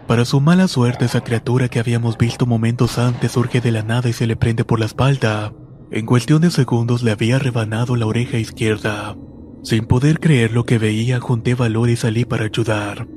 Para 0.07 0.25
su 0.25 0.41
mala 0.41 0.67
suerte 0.67 1.05
esa 1.05 1.21
criatura 1.21 1.67
que 1.67 1.77
habíamos 1.77 2.17
visto 2.17 2.47
momentos 2.47 2.97
antes 2.97 3.33
surge 3.33 3.61
de 3.61 3.73
la 3.73 3.83
nada 3.83 4.09
y 4.09 4.13
se 4.13 4.25
le 4.25 4.35
prende 4.35 4.65
por 4.65 4.79
la 4.79 4.87
espalda. 4.87 5.53
En 5.91 6.05
cuestión 6.05 6.41
de 6.41 6.51
segundos 6.51 7.01
le 7.01 7.09
había 7.11 7.39
rebanado 7.39 7.95
la 7.95 8.05
oreja 8.05 8.37
izquierda. 8.37 9.17
Sin 9.63 9.85
poder 9.85 10.19
creer 10.19 10.53
lo 10.53 10.63
que 10.63 10.77
veía, 10.77 11.19
junté 11.19 11.55
valor 11.55 11.89
y 11.89 11.95
salí 11.95 12.25
para 12.25 12.45
ayudar. 12.45 13.07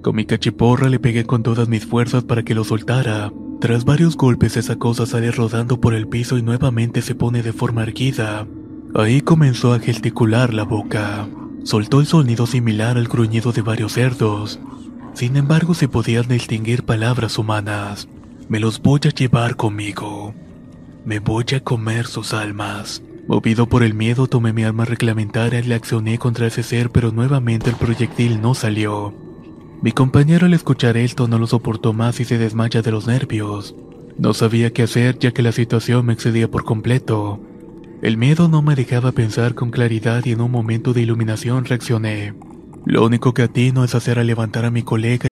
Con 0.00 0.16
mi 0.16 0.24
cachiporra 0.24 0.88
le 0.88 0.98
pegué 0.98 1.24
con 1.24 1.42
todas 1.42 1.68
mis 1.68 1.84
fuerzas 1.84 2.24
para 2.24 2.42
que 2.42 2.54
lo 2.54 2.64
soltara. 2.64 3.30
Tras 3.60 3.84
varios 3.84 4.16
golpes 4.16 4.56
esa 4.56 4.76
cosa 4.76 5.04
sale 5.04 5.30
rodando 5.30 5.78
por 5.78 5.92
el 5.92 6.08
piso 6.08 6.38
y 6.38 6.42
nuevamente 6.42 7.02
se 7.02 7.14
pone 7.14 7.42
de 7.42 7.52
forma 7.52 7.82
erguida. 7.82 8.46
Ahí 8.94 9.20
comenzó 9.20 9.74
a 9.74 9.78
gesticular 9.78 10.54
la 10.54 10.64
boca. 10.64 11.28
Soltó 11.64 12.00
el 12.00 12.06
sonido 12.06 12.46
similar 12.46 12.96
al 12.96 13.08
gruñido 13.08 13.52
de 13.52 13.60
varios 13.60 13.92
cerdos. 13.92 14.58
Sin 15.12 15.36
embargo, 15.36 15.74
se 15.74 15.86
podían 15.86 16.28
distinguir 16.28 16.84
palabras 16.84 17.36
humanas. 17.36 18.08
Me 18.48 18.58
los 18.58 18.80
voy 18.80 19.00
a 19.04 19.10
llevar 19.10 19.56
conmigo. 19.56 20.34
Me 21.04 21.18
voy 21.18 21.44
a 21.56 21.60
comer 21.60 22.06
sus 22.06 22.32
almas. 22.32 23.02
Movido 23.26 23.68
por 23.68 23.82
el 23.82 23.92
miedo, 23.92 24.28
tomé 24.28 24.52
mi 24.52 24.62
arma 24.62 24.84
reglamentaria 24.84 25.58
y 25.58 25.64
le 25.64 25.74
accioné 25.74 26.18
contra 26.18 26.46
ese 26.46 26.62
ser, 26.62 26.90
pero 26.90 27.10
nuevamente 27.10 27.70
el 27.70 27.76
proyectil 27.76 28.40
no 28.40 28.54
salió. 28.54 29.12
Mi 29.82 29.90
compañero 29.90 30.46
al 30.46 30.54
escuchar 30.54 30.96
esto 30.96 31.26
no 31.26 31.38
lo 31.38 31.48
soportó 31.48 31.92
más 31.92 32.20
y 32.20 32.24
se 32.24 32.38
desmaya 32.38 32.82
de 32.82 32.92
los 32.92 33.08
nervios. 33.08 33.74
No 34.16 34.32
sabía 34.32 34.72
qué 34.72 34.82
hacer 34.84 35.18
ya 35.18 35.32
que 35.32 35.42
la 35.42 35.50
situación 35.50 36.06
me 36.06 36.12
excedía 36.12 36.48
por 36.48 36.64
completo. 36.64 37.40
El 38.00 38.16
miedo 38.16 38.48
no 38.48 38.62
me 38.62 38.76
dejaba 38.76 39.10
pensar 39.10 39.56
con 39.56 39.72
claridad 39.72 40.24
y 40.24 40.32
en 40.32 40.40
un 40.40 40.52
momento 40.52 40.92
de 40.92 41.02
iluminación 41.02 41.64
reaccioné. 41.64 42.34
Lo 42.86 43.04
único 43.04 43.34
que 43.34 43.42
atino 43.42 43.82
es 43.82 43.96
hacer 43.96 44.20
a 44.20 44.24
levantar 44.24 44.64
a 44.64 44.70
mi 44.70 44.82
colega. 44.82 45.31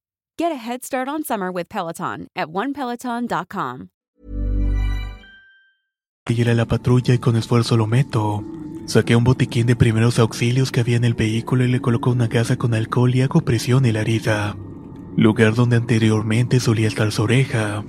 Get 0.41 0.51
a 0.51 0.55
head 0.55 0.83
start 0.83 1.07
on 1.07 1.23
summer 1.23 1.51
with 1.51 1.69
Peloton 1.69 2.27
at 2.35 2.47
onepeloton.com. 2.47 3.89
Ir 6.29 6.49
a 6.49 6.55
la 6.55 6.65
patrulla 6.65 7.13
y 7.13 7.19
con 7.19 7.35
esfuerzo 7.35 7.77
lo 7.77 7.85
meto. 7.85 8.43
Saqué 8.87 9.15
un 9.15 9.23
botiquín 9.23 9.67
de 9.67 9.75
primeros 9.75 10.17
auxilios 10.17 10.71
que 10.71 10.79
había 10.79 10.97
en 10.97 11.03
el 11.03 11.13
vehículo 11.13 11.63
y 11.63 11.67
le 11.67 11.79
colocó 11.79 12.09
una 12.09 12.25
gasa 12.25 12.57
con 12.57 12.73
alcohol 12.73 13.13
y 13.13 13.21
hago 13.21 13.41
presión 13.41 13.85
en 13.85 13.93
la 13.93 14.01
herida. 14.01 14.55
Lugar 15.15 15.53
donde 15.53 15.75
anteriormente 15.75 16.59
solía 16.59 16.87
estar 16.87 17.11
su 17.11 17.21
oreja. 17.21 17.83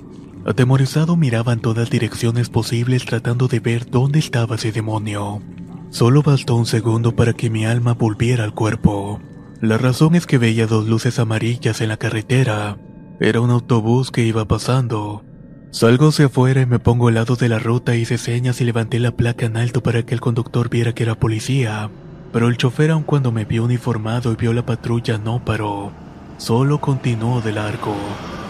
Atemorizado 0.45 1.15
miraba 1.15 1.53
en 1.53 1.59
todas 1.59 1.89
direcciones 1.89 2.49
posibles 2.49 3.03
tratando 3.03 3.47
de 3.47 3.61
ver 3.61 3.89
dónde 3.89 4.19
estaba 4.19 4.57
ese 4.57 4.71
demonio. 4.71 5.41
Solo 5.89 6.21
bastó 6.21 6.55
un 6.55 6.67
segundo 6.67 7.15
para 7.15 7.33
que 7.33 7.49
mi 7.49 7.65
alma 7.65 7.95
volviera 7.95 8.43
al 8.43 8.53
cuerpo. 8.53 9.19
La 9.63 9.77
razón 9.77 10.13
es 10.15 10.25
que 10.25 10.37
veía 10.37 10.67
dos 10.67 10.89
luces 10.89 11.19
amarillas 11.19 11.79
en 11.79 11.87
la 11.87 11.95
carretera. 11.95 12.77
Era 13.21 13.39
un 13.39 13.49
autobús 13.49 14.11
que 14.11 14.25
iba 14.25 14.43
pasando. 14.43 15.23
Salgo 15.71 16.09
hacia 16.09 16.25
afuera 16.25 16.59
y 16.59 16.65
me 16.65 16.79
pongo 16.79 17.07
al 17.07 17.13
lado 17.13 17.37
de 17.37 17.47
la 17.47 17.59
ruta, 17.59 17.95
hice 17.95 18.17
señas 18.17 18.59
y 18.59 18.65
levanté 18.65 18.99
la 18.99 19.15
placa 19.15 19.45
en 19.45 19.55
alto 19.55 19.81
para 19.81 20.03
que 20.03 20.15
el 20.15 20.19
conductor 20.19 20.69
viera 20.69 20.91
que 20.91 21.03
era 21.03 21.15
policía. 21.15 21.89
Pero 22.33 22.49
el 22.49 22.57
chofer 22.57 22.91
aun 22.91 23.03
cuando 23.03 23.31
me 23.31 23.45
vio 23.45 23.63
uniformado 23.63 24.33
y 24.33 24.35
vio 24.35 24.51
la 24.51 24.65
patrulla 24.65 25.17
no 25.17 25.45
paró, 25.45 25.93
solo 26.35 26.81
continuó 26.81 27.39
de 27.39 27.53
largo. 27.53 27.95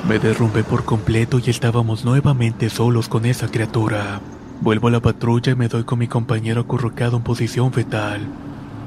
Me 0.09 0.17
derrumbé 0.17 0.63
por 0.63 0.83
completo 0.83 1.37
y 1.37 1.51
estábamos 1.51 2.05
nuevamente 2.05 2.71
solos 2.71 3.07
con 3.07 3.27
esa 3.27 3.49
criatura. 3.49 4.19
Vuelvo 4.61 4.87
a 4.87 4.91
la 4.91 4.99
patrulla 4.99 5.51
y 5.51 5.55
me 5.55 5.67
doy 5.67 5.83
con 5.83 5.99
mi 5.99 6.07
compañero 6.07 6.61
acurrucado 6.61 7.17
en 7.17 7.23
posición 7.23 7.71
fetal. 7.71 8.21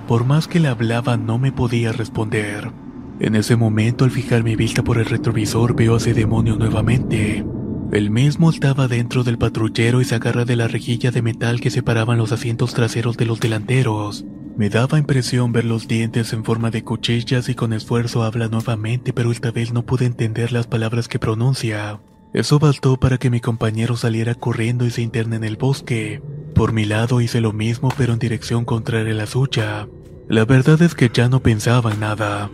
Por 0.06 0.24
más 0.24 0.46
que 0.46 0.60
le 0.60 0.68
hablaba 0.68 1.16
no 1.16 1.38
me 1.38 1.50
podía 1.50 1.92
responder. 1.92 2.70
En 3.18 3.34
ese 3.34 3.56
momento 3.56 4.04
al 4.04 4.10
fijar 4.10 4.44
mi 4.44 4.54
vista 4.54 4.84
por 4.84 4.98
el 4.98 5.06
retrovisor 5.06 5.74
veo 5.74 5.94
a 5.94 5.96
ese 5.96 6.14
demonio 6.14 6.56
nuevamente. 6.56 7.44
El 7.90 8.10
mismo 8.10 8.50
estaba 8.50 8.88
dentro 8.88 9.24
del 9.24 9.38
patrullero 9.38 10.00
y 10.00 10.04
se 10.04 10.14
agarra 10.14 10.44
de 10.44 10.56
la 10.56 10.68
rejilla 10.68 11.10
de 11.10 11.22
metal 11.22 11.60
que 11.60 11.70
separaban 11.70 12.18
los 12.18 12.30
asientos 12.30 12.74
traseros 12.74 13.16
de 13.16 13.26
los 13.26 13.40
delanteros. 13.40 14.24
Me 14.56 14.70
daba 14.70 14.98
impresión 14.98 15.52
ver 15.52 15.64
los 15.64 15.88
dientes 15.88 16.32
en 16.32 16.44
forma 16.44 16.70
de 16.70 16.84
cuchillas 16.84 17.48
y 17.48 17.54
con 17.54 17.72
esfuerzo 17.72 18.22
habla 18.22 18.48
nuevamente, 18.48 19.12
pero 19.12 19.32
esta 19.32 19.50
vez 19.50 19.72
no 19.72 19.84
pude 19.84 20.06
entender 20.06 20.52
las 20.52 20.66
palabras 20.66 21.08
que 21.08 21.18
pronuncia. 21.18 22.00
Eso 22.32 22.58
bastó 22.58 22.96
para 22.98 23.18
que 23.18 23.30
mi 23.30 23.40
compañero 23.40 23.96
saliera 23.96 24.34
corriendo 24.34 24.86
y 24.86 24.90
se 24.90 25.02
interne 25.02 25.36
en 25.36 25.44
el 25.44 25.56
bosque. 25.56 26.22
Por 26.56 26.72
mi 26.72 26.86
lado 26.86 27.20
hice 27.20 27.42
lo 27.42 27.52
mismo 27.52 27.90
pero 27.98 28.14
en 28.14 28.18
dirección 28.18 28.64
contraria 28.64 29.12
a 29.12 29.16
la 29.16 29.26
suya. 29.26 29.88
La 30.26 30.46
verdad 30.46 30.80
es 30.80 30.94
que 30.94 31.10
ya 31.12 31.28
no 31.28 31.40
pensaba 31.40 31.92
en 31.92 32.00
nada. 32.00 32.50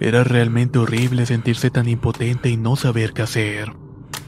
Era 0.00 0.24
realmente 0.24 0.80
horrible 0.80 1.26
sentirse 1.26 1.70
tan 1.70 1.88
impotente 1.88 2.50
y 2.50 2.56
no 2.56 2.74
saber 2.74 3.12
qué 3.12 3.22
hacer. 3.22 3.72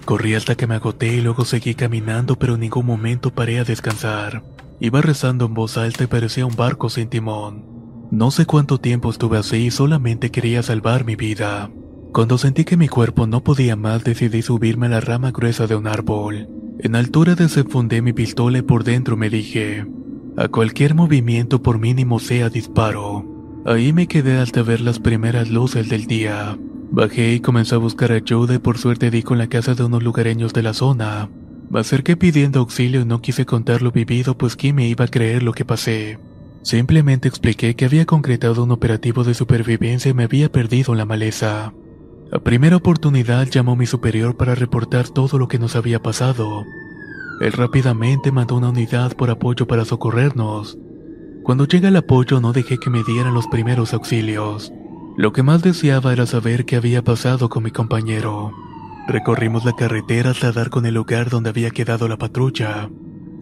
Corrí 0.05 0.37
hasta 0.37 0.55
que 0.55 0.69
me 0.69 0.77
agoté 0.77 1.17
y 1.17 1.21
luego 1.21 1.45
seguí 1.45 1.75
caminando 1.75 2.39
pero 2.39 2.55
en 2.55 2.61
ningún 2.61 2.87
momento 2.87 3.35
paré 3.35 3.59
a 3.59 3.65
descansar. 3.65 4.45
Iba 4.79 5.01
rezando 5.01 5.47
en 5.47 5.55
voz 5.55 5.79
alta 5.79 6.05
y 6.05 6.07
parecía 6.07 6.47
un 6.47 6.55
barco 6.55 6.89
sin 6.89 7.09
timón. 7.09 7.65
No 8.13 8.31
sé 8.31 8.47
cuánto 8.47 8.79
tiempo 8.79 9.11
estuve 9.11 9.37
así 9.37 9.57
y 9.57 9.71
solamente 9.73 10.31
quería 10.31 10.63
salvar 10.63 11.05
mi 11.05 11.17
vida. 11.17 11.73
Cuando 12.13 12.39
sentí 12.39 12.65
que 12.65 12.77
mi 12.77 12.87
cuerpo 12.87 13.27
no 13.27 13.43
podía 13.43 13.75
más 13.75 14.05
decidí 14.05 14.43
subirme 14.43 14.87
a 14.87 14.91
la 14.91 15.01
rama 15.01 15.33
gruesa 15.33 15.67
de 15.67 15.75
un 15.75 15.89
árbol. 15.89 16.49
En 16.83 16.97
altura 16.97 17.37
desenfundé 17.37 18.03
mi 18.03 18.13
pistola 18.13 18.59
y 18.59 18.63
por 18.63 18.83
dentro 18.83 19.17
me 19.17 19.31
dije, 19.31 19.87
a 20.37 20.49
cualquier 20.49 20.97
movimiento 20.97 21.63
por 21.63 21.79
mínimo 21.79 22.19
sea 22.19 22.49
disparo. 22.49 23.25
Ahí 23.65 23.93
me 23.93 24.09
quedé 24.09 24.39
hasta 24.39 24.65
ver 24.65 24.81
las 24.81 24.99
primeras 24.99 25.49
luces 25.49 25.89
del 25.89 26.07
día. 26.07 26.59
Bajé 26.91 27.35
y 27.35 27.41
comencé 27.41 27.77
a 27.77 27.79
buscar 27.79 28.11
ayuda 28.11 28.57
y 28.57 28.59
por 28.59 28.79
suerte 28.79 29.13
di 29.13 29.23
con 29.23 29.39
la 29.39 29.47
casa 29.47 29.77
de 29.77 29.85
unos 29.85 30.03
lugareños 30.03 30.53
de 30.55 30.65
la 30.65 30.75
zona. 30.75 31.31
Me 31.71 31.79
acerqué 31.79 32.17
pidiendo 32.17 32.59
auxilio 32.59 33.03
y 33.03 33.05
no 33.05 33.23
quise 33.23 33.47
contar 33.47 33.81
lo 33.81 33.93
vivido 33.93 34.37
pues 34.37 34.57
quién 34.57 34.75
me 34.75 34.89
iba 34.89 35.05
a 35.05 35.09
creer 35.09 35.45
lo 35.45 35.53
que 35.53 35.65
pasé. 35.65 36.19
Simplemente 36.63 37.29
expliqué 37.29 37.77
que 37.77 37.85
había 37.85 38.07
concretado 38.07 38.65
un 38.65 38.73
operativo 38.73 39.23
de 39.23 39.35
supervivencia 39.35 40.11
y 40.11 40.15
me 40.15 40.25
había 40.25 40.51
perdido 40.51 40.95
en 40.95 40.99
la 40.99 41.05
maleza. 41.05 41.73
A 42.33 42.39
primera 42.39 42.77
oportunidad 42.77 43.47
llamó 43.49 43.77
mi 43.77 43.85
superior 43.85 44.39
para 44.39 44.55
reportar 44.55 45.07
todo 45.11 45.39
lo 45.39 45.49
que 45.49 45.59
nos 45.59 45.77
había 45.77 46.01
pasado. 46.01 46.65
Él 47.43 47.53
rápidamente 47.53 48.33
mandó 48.33 48.57
una 48.57 48.71
unidad 48.71 49.15
por 49.17 49.29
apoyo 49.29 49.67
para 49.67 49.85
socorrernos. 49.85 50.79
Cuando 51.43 51.67
llega 51.67 51.89
el 51.89 51.97
apoyo 51.97 52.41
no 52.41 52.55
dejé 52.55 52.79
que 52.79 52.89
me 52.89 53.05
dieran 53.05 53.35
los 53.35 53.49
primeros 53.49 53.93
auxilios. 53.93 54.73
Lo 55.19 55.35
que 55.35 55.43
más 55.43 55.61
deseaba 55.63 56.15
era 56.15 56.25
saber 56.25 56.65
qué 56.65 56.77
había 56.77 57.05
pasado 57.05 57.51
con 57.51 57.65
mi 57.65 57.71
compañero. 57.71 58.53
Recorrimos 59.09 59.67
la 59.67 59.77
carretera 59.77 60.31
hasta 60.31 60.53
dar 60.53 60.71
con 60.71 60.87
el 60.87 60.95
lugar 60.95 61.29
donde 61.29 61.51
había 61.51 61.69
quedado 61.69 62.09
la 62.09 62.17
patrulla. 62.17 62.89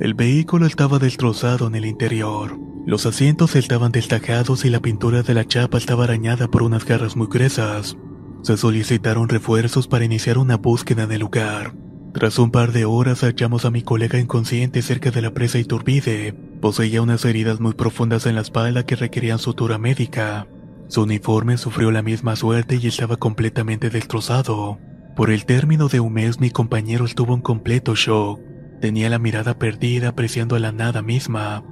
El 0.00 0.14
vehículo 0.14 0.66
estaba 0.66 0.98
destrozado 0.98 1.68
en 1.68 1.76
el 1.76 1.84
interior. 1.84 2.58
Los 2.86 3.06
asientos 3.06 3.54
estaban 3.54 3.92
destacados 3.92 4.64
y 4.64 4.68
la 4.68 4.80
pintura 4.80 5.22
de 5.22 5.34
la 5.34 5.46
chapa 5.46 5.78
estaba 5.78 6.04
arañada 6.04 6.48
por 6.48 6.64
unas 6.64 6.84
garras 6.84 7.14
muy 7.14 7.28
gruesas. 7.28 7.96
Se 8.42 8.56
solicitaron 8.56 9.28
refuerzos 9.28 9.86
para 9.86 10.04
iniciar 10.04 10.38
una 10.38 10.56
búsqueda 10.56 11.02
en 11.02 11.12
el 11.12 11.20
lugar. 11.20 11.74
Tras 12.12 12.38
un 12.38 12.50
par 12.50 12.72
de 12.72 12.86
horas 12.86 13.20
hallamos 13.22 13.64
a 13.64 13.70
mi 13.70 13.82
colega 13.82 14.18
inconsciente 14.18 14.82
cerca 14.82 15.10
de 15.10 15.22
la 15.22 15.32
presa 15.32 15.58
Iturbide. 15.58 16.32
Poseía 16.60 17.02
unas 17.02 17.24
heridas 17.24 17.60
muy 17.60 17.74
profundas 17.74 18.26
en 18.26 18.34
la 18.34 18.40
espalda 18.40 18.84
que 18.84 18.96
requerían 18.96 19.38
sutura 19.38 19.78
médica. 19.78 20.48
Su 20.88 21.02
uniforme 21.02 21.56
sufrió 21.56 21.90
la 21.92 22.02
misma 22.02 22.34
suerte 22.34 22.78
y 22.82 22.88
estaba 22.88 23.16
completamente 23.16 23.90
destrozado. 23.90 24.78
Por 25.14 25.30
el 25.30 25.44
término 25.44 25.88
de 25.88 26.00
un 26.00 26.14
mes 26.14 26.40
mi 26.40 26.50
compañero 26.50 27.04
estuvo 27.04 27.34
en 27.34 27.42
completo 27.42 27.94
shock. 27.94 28.40
Tenía 28.80 29.10
la 29.10 29.18
mirada 29.18 29.58
perdida 29.58 30.08
apreciando 30.08 30.56
a 30.56 30.60
la 30.60 30.72
nada 30.72 31.02
misma. 31.02 31.62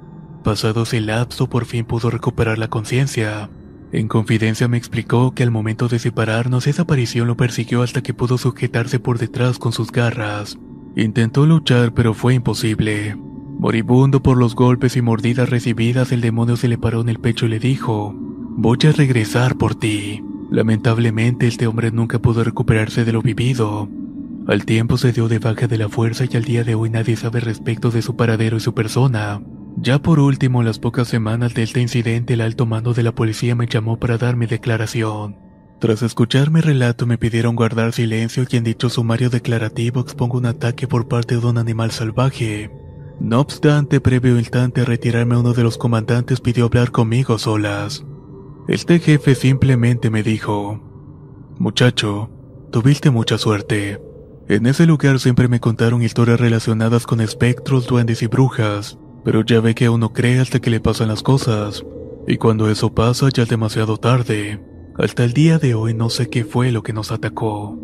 Pasado 0.43 0.83
ese 0.83 1.01
lapso 1.01 1.49
por 1.49 1.65
fin 1.65 1.83
pudo 1.83 2.11
recuperar 2.11 2.59
la 2.59 2.69
conciencia. 2.69 3.49
En 3.91 4.07
confidencia 4.07 4.67
me 4.67 4.77
explicó 4.77 5.33
que 5.33 5.43
al 5.43 5.51
momento 5.51 5.87
de 5.87 5.97
separarnos 5.97 6.67
esa 6.67 6.83
aparición 6.83 7.27
lo 7.27 7.35
persiguió 7.35 7.81
hasta 7.81 8.03
que 8.03 8.13
pudo 8.13 8.37
sujetarse 8.37 8.99
por 8.99 9.17
detrás 9.17 9.57
con 9.57 9.71
sus 9.71 9.91
garras. 9.91 10.59
Intentó 10.95 11.45
luchar 11.45 11.93
pero 11.93 12.13
fue 12.13 12.35
imposible. 12.35 13.17
Moribundo 13.57 14.21
por 14.21 14.37
los 14.37 14.55
golpes 14.55 14.95
y 14.95 15.01
mordidas 15.01 15.49
recibidas, 15.49 16.11
el 16.11 16.21
demonio 16.21 16.55
se 16.55 16.67
le 16.67 16.77
paró 16.77 17.01
en 17.01 17.09
el 17.09 17.19
pecho 17.19 17.45
y 17.45 17.49
le 17.49 17.59
dijo, 17.59 18.13
Voy 18.15 18.77
a 18.87 18.91
regresar 18.91 19.57
por 19.57 19.75
ti. 19.75 20.23
Lamentablemente 20.51 21.47
este 21.47 21.67
hombre 21.67 21.91
nunca 21.91 22.19
pudo 22.19 22.43
recuperarse 22.43 23.05
de 23.05 23.13
lo 23.13 23.21
vivido. 23.21 23.89
Al 24.47 24.65
tiempo 24.65 24.97
se 24.97 25.11
dio 25.11 25.27
de 25.27 25.39
baja 25.39 25.67
de 25.67 25.77
la 25.77 25.89
fuerza 25.89 26.25
y 26.29 26.35
al 26.37 26.43
día 26.43 26.63
de 26.63 26.75
hoy 26.75 26.89
nadie 26.89 27.15
sabe 27.15 27.39
respecto 27.39 27.91
de 27.91 28.01
su 28.01 28.15
paradero 28.15 28.57
y 28.57 28.59
su 28.59 28.73
persona. 28.73 29.41
Ya 29.77 30.01
por 30.01 30.19
último, 30.19 30.63
las 30.63 30.79
pocas 30.79 31.07
semanas 31.07 31.53
de 31.53 31.63
este 31.63 31.81
incidente, 31.81 32.33
el 32.33 32.41
alto 32.41 32.65
mando 32.65 32.93
de 32.93 33.03
la 33.03 33.13
policía 33.13 33.55
me 33.55 33.67
llamó 33.67 33.97
para 33.97 34.17
dar 34.17 34.35
mi 34.35 34.45
declaración. 34.45 35.37
Tras 35.79 36.01
escuchar 36.01 36.51
mi 36.51 36.59
relato 36.59 37.05
me 37.05 37.17
pidieron 37.17 37.55
guardar 37.55 37.93
silencio 37.93 38.45
y 38.49 38.57
en 38.57 38.65
dicho 38.65 38.89
sumario 38.89 39.29
declarativo 39.29 40.01
expongo 40.01 40.37
un 40.37 40.45
ataque 40.45 40.87
por 40.87 41.07
parte 41.07 41.37
de 41.37 41.45
un 41.45 41.57
animal 41.57 41.91
salvaje. 41.91 42.69
No 43.21 43.39
obstante, 43.39 44.01
previo 44.01 44.37
instante 44.37 44.81
a 44.81 44.85
retirarme 44.85 45.37
uno 45.37 45.53
de 45.53 45.63
los 45.63 45.77
comandantes 45.77 46.41
pidió 46.41 46.65
hablar 46.65 46.91
conmigo 46.91 47.37
solas. 47.37 48.05
Este 48.67 48.99
jefe 48.99 49.35
simplemente 49.35 50.09
me 50.09 50.21
dijo, 50.21 50.81
Muchacho, 51.57 52.29
tuviste 52.71 53.09
mucha 53.09 53.37
suerte. 53.37 54.01
En 54.49 54.65
ese 54.65 54.85
lugar 54.85 55.19
siempre 55.19 55.47
me 55.47 55.59
contaron 55.59 56.01
historias 56.01 56.39
relacionadas 56.39 57.05
con 57.05 57.21
espectros, 57.21 57.87
duendes 57.87 58.21
y 58.21 58.27
brujas, 58.27 58.97
pero 59.29 59.45
ya 59.45 59.61
ve 59.61 59.75
que 59.75 59.89
uno 59.89 60.11
cree 60.11 60.39
hasta 60.39 60.59
que 60.59 60.71
le 60.71 60.79
pasan 60.79 61.09
las 61.09 61.21
cosas, 61.21 61.85
y 62.27 62.37
cuando 62.37 62.67
eso 62.67 62.95
pasa 62.95 63.29
ya 63.29 63.43
es 63.43 63.49
demasiado 63.49 63.97
tarde. 63.97 64.59
Hasta 64.97 65.23
el 65.23 65.33
día 65.33 65.59
de 65.59 65.75
hoy 65.75 65.93
no 65.93 66.09
sé 66.09 66.31
qué 66.31 66.43
fue 66.43 66.71
lo 66.71 66.81
que 66.81 66.93
nos 66.93 67.11
atacó. 67.11 67.77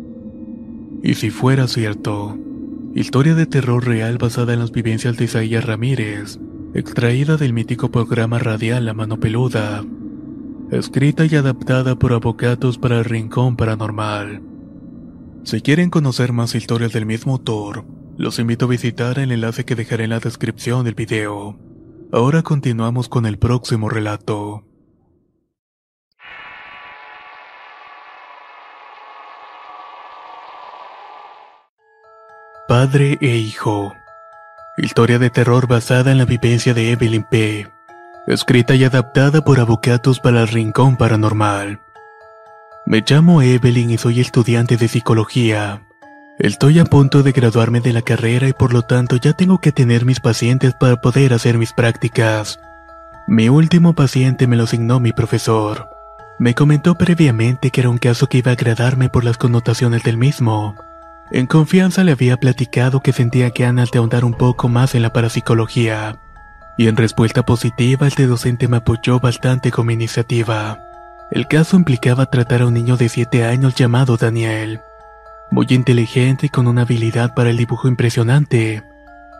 Y 1.04 1.14
si 1.14 1.30
fuera 1.30 1.68
cierto, 1.68 2.36
historia 2.96 3.36
de 3.36 3.46
terror 3.46 3.86
real 3.86 4.18
basada 4.18 4.54
en 4.54 4.58
las 4.58 4.72
vivencias 4.72 5.16
de 5.16 5.26
Isaías 5.26 5.64
Ramírez, 5.64 6.40
extraída 6.74 7.36
del 7.36 7.52
mítico 7.52 7.92
programa 7.92 8.40
radial 8.40 8.84
La 8.84 8.94
Mano 8.94 9.20
Peluda, 9.20 9.84
escrita 10.72 11.26
y 11.26 11.36
adaptada 11.36 11.96
por 11.96 12.12
Avocatos 12.12 12.76
para 12.76 12.98
el 12.98 13.04
Rincón 13.04 13.54
Paranormal. 13.54 14.42
Si 15.44 15.60
quieren 15.60 15.90
conocer 15.90 16.32
más 16.32 16.56
historias 16.56 16.92
del 16.92 17.06
mismo 17.06 17.34
autor, 17.34 17.84
los 18.16 18.38
invito 18.38 18.66
a 18.66 18.68
visitar 18.68 19.18
el 19.18 19.32
enlace 19.32 19.64
que 19.64 19.74
dejaré 19.74 20.04
en 20.04 20.10
la 20.10 20.20
descripción 20.20 20.84
del 20.84 20.94
video. 20.94 21.58
Ahora 22.12 22.42
continuamos 22.42 23.08
con 23.08 23.26
el 23.26 23.38
próximo 23.38 23.88
relato. 23.88 24.64
Padre 32.68 33.18
e 33.20 33.36
hijo. 33.36 33.94
Historia 34.78 35.18
de 35.18 35.30
terror 35.30 35.68
basada 35.68 36.10
en 36.10 36.18
la 36.18 36.24
vivencia 36.24 36.74
de 36.74 36.90
Evelyn 36.90 37.24
P 37.30 37.66
escrita 38.26 38.74
y 38.74 38.82
adaptada 38.82 39.42
por 39.42 39.60
Avocatos 39.60 40.18
para 40.18 40.42
el 40.42 40.48
Rincón 40.48 40.96
Paranormal. 40.96 41.80
Me 42.84 43.04
llamo 43.06 43.40
Evelyn 43.40 43.90
y 43.90 43.98
soy 43.98 44.20
estudiante 44.20 44.76
de 44.76 44.88
psicología. 44.88 45.85
Estoy 46.38 46.78
a 46.78 46.84
punto 46.84 47.22
de 47.22 47.32
graduarme 47.32 47.80
de 47.80 47.92
la 47.92 48.02
carrera 48.02 48.46
y 48.48 48.52
por 48.52 48.72
lo 48.74 48.82
tanto 48.82 49.16
ya 49.16 49.32
tengo 49.32 49.58
que 49.58 49.72
tener 49.72 50.04
mis 50.04 50.20
pacientes 50.20 50.74
para 50.74 51.00
poder 51.00 51.32
hacer 51.32 51.56
mis 51.56 51.72
prácticas. 51.72 52.60
Mi 53.26 53.48
último 53.48 53.94
paciente 53.94 54.46
me 54.46 54.56
lo 54.56 54.64
asignó 54.64 55.00
mi 55.00 55.12
profesor. 55.12 55.88
Me 56.38 56.54
comentó 56.54 56.96
previamente 56.96 57.70
que 57.70 57.80
era 57.80 57.88
un 57.88 57.98
caso 57.98 58.28
que 58.28 58.38
iba 58.38 58.50
a 58.50 58.54
agradarme 58.54 59.08
por 59.08 59.24
las 59.24 59.38
connotaciones 59.38 60.02
del 60.02 60.18
mismo. 60.18 60.76
En 61.30 61.46
confianza 61.46 62.04
le 62.04 62.12
había 62.12 62.36
platicado 62.36 63.00
que 63.00 63.12
sentía 63.12 63.50
ganas 63.50 63.90
de 63.90 63.98
ahondar 63.98 64.24
un 64.24 64.34
poco 64.34 64.68
más 64.68 64.94
en 64.94 65.02
la 65.02 65.12
parapsicología 65.12 66.18
y 66.76 66.88
en 66.88 66.96
respuesta 66.96 67.44
positiva 67.44 68.06
este 68.06 68.26
docente 68.26 68.68
me 68.68 68.78
apoyó 68.78 69.18
bastante 69.18 69.70
con 69.70 69.86
mi 69.86 69.94
iniciativa. 69.94 70.78
El 71.30 71.48
caso 71.48 71.76
implicaba 71.76 72.26
tratar 72.26 72.62
a 72.62 72.66
un 72.66 72.74
niño 72.74 72.96
de 72.96 73.08
7 73.08 73.44
años 73.44 73.74
llamado 73.74 74.16
Daniel, 74.16 74.80
muy 75.50 75.66
inteligente 75.70 76.46
y 76.46 76.48
con 76.48 76.66
una 76.66 76.82
habilidad 76.82 77.34
para 77.34 77.50
el 77.50 77.56
dibujo 77.56 77.88
impresionante. 77.88 78.82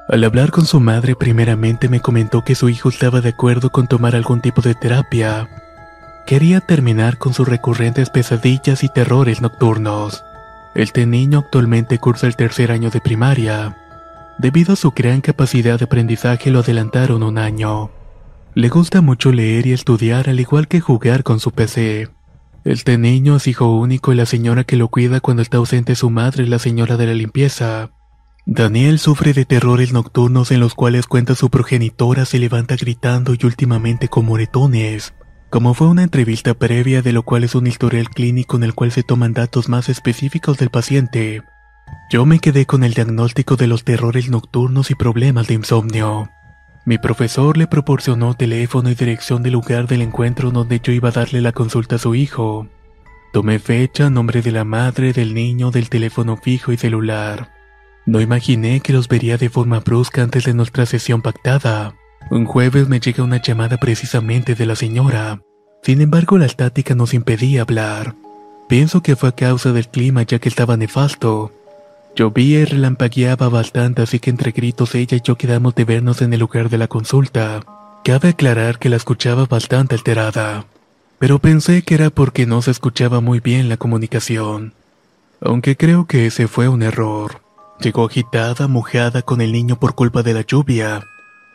Al 0.09 0.23
hablar 0.23 0.53
con 0.53 0.66
su 0.66 0.79
madre 0.79 1.16
primeramente 1.16 1.88
me 1.88 2.01
comentó 2.01 2.45
que 2.45 2.55
su 2.55 2.69
hijo 2.69 2.88
estaba 2.88 3.21
de 3.21 3.31
acuerdo 3.31 3.71
con 3.71 3.88
tomar 3.88 4.14
algún 4.14 4.40
tipo 4.40 4.62
de 4.62 4.75
terapia. 4.75 5.49
Quería 6.27 6.61
terminar 6.61 7.19
con 7.19 7.35
sus 7.35 7.49
recurrentes 7.49 8.11
pesadillas 8.11 8.85
y 8.85 8.88
terrores 8.88 9.40
nocturnos. 9.40 10.25
Este 10.75 11.07
niño 11.07 11.40
actualmente 11.40 11.99
cursa 11.99 12.27
el 12.27 12.37
tercer 12.37 12.71
año 12.71 12.90
de 12.90 13.01
primaria. 13.01 13.77
Debido 14.38 14.75
a 14.75 14.77
su 14.77 14.90
gran 14.90 15.23
capacidad 15.23 15.79
de 15.79 15.87
aprendizaje 15.87 16.51
lo 16.51 16.61
adelantaron 16.61 17.23
un 17.23 17.38
año. 17.38 17.90
Le 18.55 18.69
gusta 18.69 19.01
mucho 19.01 19.33
leer 19.33 19.66
y 19.66 19.73
estudiar 19.73 20.29
al 20.29 20.40
igual 20.40 20.69
que 20.69 20.81
jugar 20.81 21.23
con 21.23 21.40
su 21.40 21.51
PC. 21.51 22.16
Este 22.67 22.99
niño 22.99 23.37
es 23.37 23.47
hijo 23.47 23.77
único 23.77 24.13
y 24.13 24.17
la 24.17 24.27
señora 24.27 24.65
que 24.65 24.75
lo 24.75 24.89
cuida 24.89 25.21
cuando 25.21 25.41
está 25.41 25.59
ausente 25.59 25.95
su 25.95 26.11
madre 26.11 26.49
la 26.49 26.59
señora 26.59 26.97
de 26.97 27.07
la 27.07 27.15
limpieza. 27.15 27.93
Daniel 28.45 28.99
sufre 28.99 29.33
de 29.35 29.45
terrores 29.45 29.93
nocturnos 29.93 30.51
en 30.51 30.59
los 30.59 30.75
cuales 30.75 31.07
cuenta 31.07 31.37
su 31.37 31.49
progenitora 31.49 32.25
se 32.25 32.41
levanta 32.41 32.75
gritando 32.75 33.35
y 33.35 33.47
últimamente 33.47 34.09
con 34.09 34.27
moretones. 34.27 35.15
Como 35.49 35.75
fue 35.75 35.87
una 35.87 36.03
entrevista 36.03 36.55
previa 36.55 37.03
de 37.03 37.13
lo 37.13 37.23
cual 37.23 37.45
es 37.45 37.55
un 37.55 37.69
historial 37.69 38.11
clínico 38.11 38.57
en 38.57 38.65
el 38.65 38.75
cual 38.75 38.91
se 38.91 39.05
toman 39.05 39.33
datos 39.33 39.69
más 39.69 39.89
específicos 39.89 40.59
del 40.59 40.71
paciente, 40.71 41.45
yo 42.11 42.27
me 42.27 42.41
quedé 42.41 42.67
con 42.67 42.83
el 42.83 42.95
diagnóstico 42.95 43.55
de 43.55 43.69
los 43.69 43.85
terrores 43.85 44.29
nocturnos 44.29 44.91
y 44.91 44.97
problemas 44.97 45.47
de 45.47 45.55
insomnio. 45.55 46.29
Mi 46.87 46.99
profesor 46.99 47.57
le 47.57 47.66
proporcionó 47.66 48.35
teléfono 48.35 48.88
y 48.88 48.94
dirección 48.94 49.42
del 49.42 49.55
lugar 49.55 49.88
del 49.88 50.03
encuentro 50.03 50.53
donde 50.53 50.79
yo 50.79 50.92
iba 50.92 51.09
a 51.09 51.12
darle 51.12 51.40
la 51.40 51.51
consulta 51.51 51.96
a 51.96 51.99
su 51.99 52.14
hijo. 52.14 52.68
Tomé 53.33 53.59
fecha, 53.59 54.09
nombre 54.09 54.40
de 54.40 54.53
la 54.53 54.62
madre, 54.62 55.12
del 55.12 55.35
niño, 55.35 55.72
del 55.72 55.88
teléfono 55.88 56.37
fijo 56.37 56.70
y 56.70 56.77
celular. 56.77 57.51
No 58.07 58.20
imaginé 58.20 58.79
que 58.79 58.92
los 58.92 59.09
vería 59.09 59.37
de 59.37 59.51
forma 59.51 59.81
brusca 59.81 60.22
antes 60.22 60.44
de 60.44 60.55
nuestra 60.55 60.87
sesión 60.87 61.22
pactada. 61.22 61.96
Un 62.31 62.44
jueves 62.44 62.88
me 62.88 63.01
llega 63.01 63.25
una 63.25 63.42
llamada 63.42 63.79
precisamente 63.79 64.55
de 64.55 64.66
la 64.66 64.77
señora. 64.77 65.42
Sin 65.83 66.01
embargo, 66.01 66.38
la 66.38 66.46
estática 66.46 66.94
nos 66.94 67.14
impedía 67.14 67.62
hablar. 67.62 68.14
Pienso 68.68 69.03
que 69.03 69.16
fue 69.16 69.31
a 69.31 69.33
causa 69.33 69.72
del 69.72 69.88
clima 69.88 70.22
ya 70.22 70.38
que 70.38 70.49
estaba 70.49 70.77
nefasto. 70.77 71.53
Llovía 72.17 72.61
y 72.61 72.65
relampagueaba 72.65 73.51
bastante, 73.51 74.01
así 74.01 74.21
que 74.21 74.31
entre 74.31 74.53
gritos 74.53 74.95
ella 74.95 75.19
y 75.19 75.21
yo 75.21 75.37
quedamos 75.37 75.75
de 75.75 75.85
vernos 75.85 76.23
en 76.23 76.33
el 76.33 76.41
lugar 76.41 76.71
de 76.71 76.79
la 76.79 76.89
consulta. 76.89 77.61
Cabe 78.05 78.31
aclarar 78.31 78.79
que 78.79 78.89
la 78.89 78.97
escuchaba 78.97 79.45
bastante 79.45 79.97
alterada, 79.97 80.65
pero 81.19 81.41
pensé 81.41 81.83
que 81.83 81.95
era 81.95 82.09
porque 82.09 82.47
no 82.47 82.63
se 82.63 82.71
escuchaba 82.71 83.21
muy 83.21 83.41
bien 83.41 83.69
la 83.69 83.77
comunicación. 83.77 84.73
Aunque 85.43 85.77
creo 85.77 86.07
que 86.07 86.25
ese 86.25 86.49
fue 86.49 86.69
un 86.69 86.83
error. 86.83 87.43
Llegó 87.81 88.07
agitada, 88.07 88.67
mojada 88.67 89.21
con 89.21 89.43
el 89.43 89.53
niño 89.53 89.79
por 89.79 89.95
culpa 89.95 90.23
de 90.23 90.33
la 90.33 90.41
lluvia. 90.41 91.05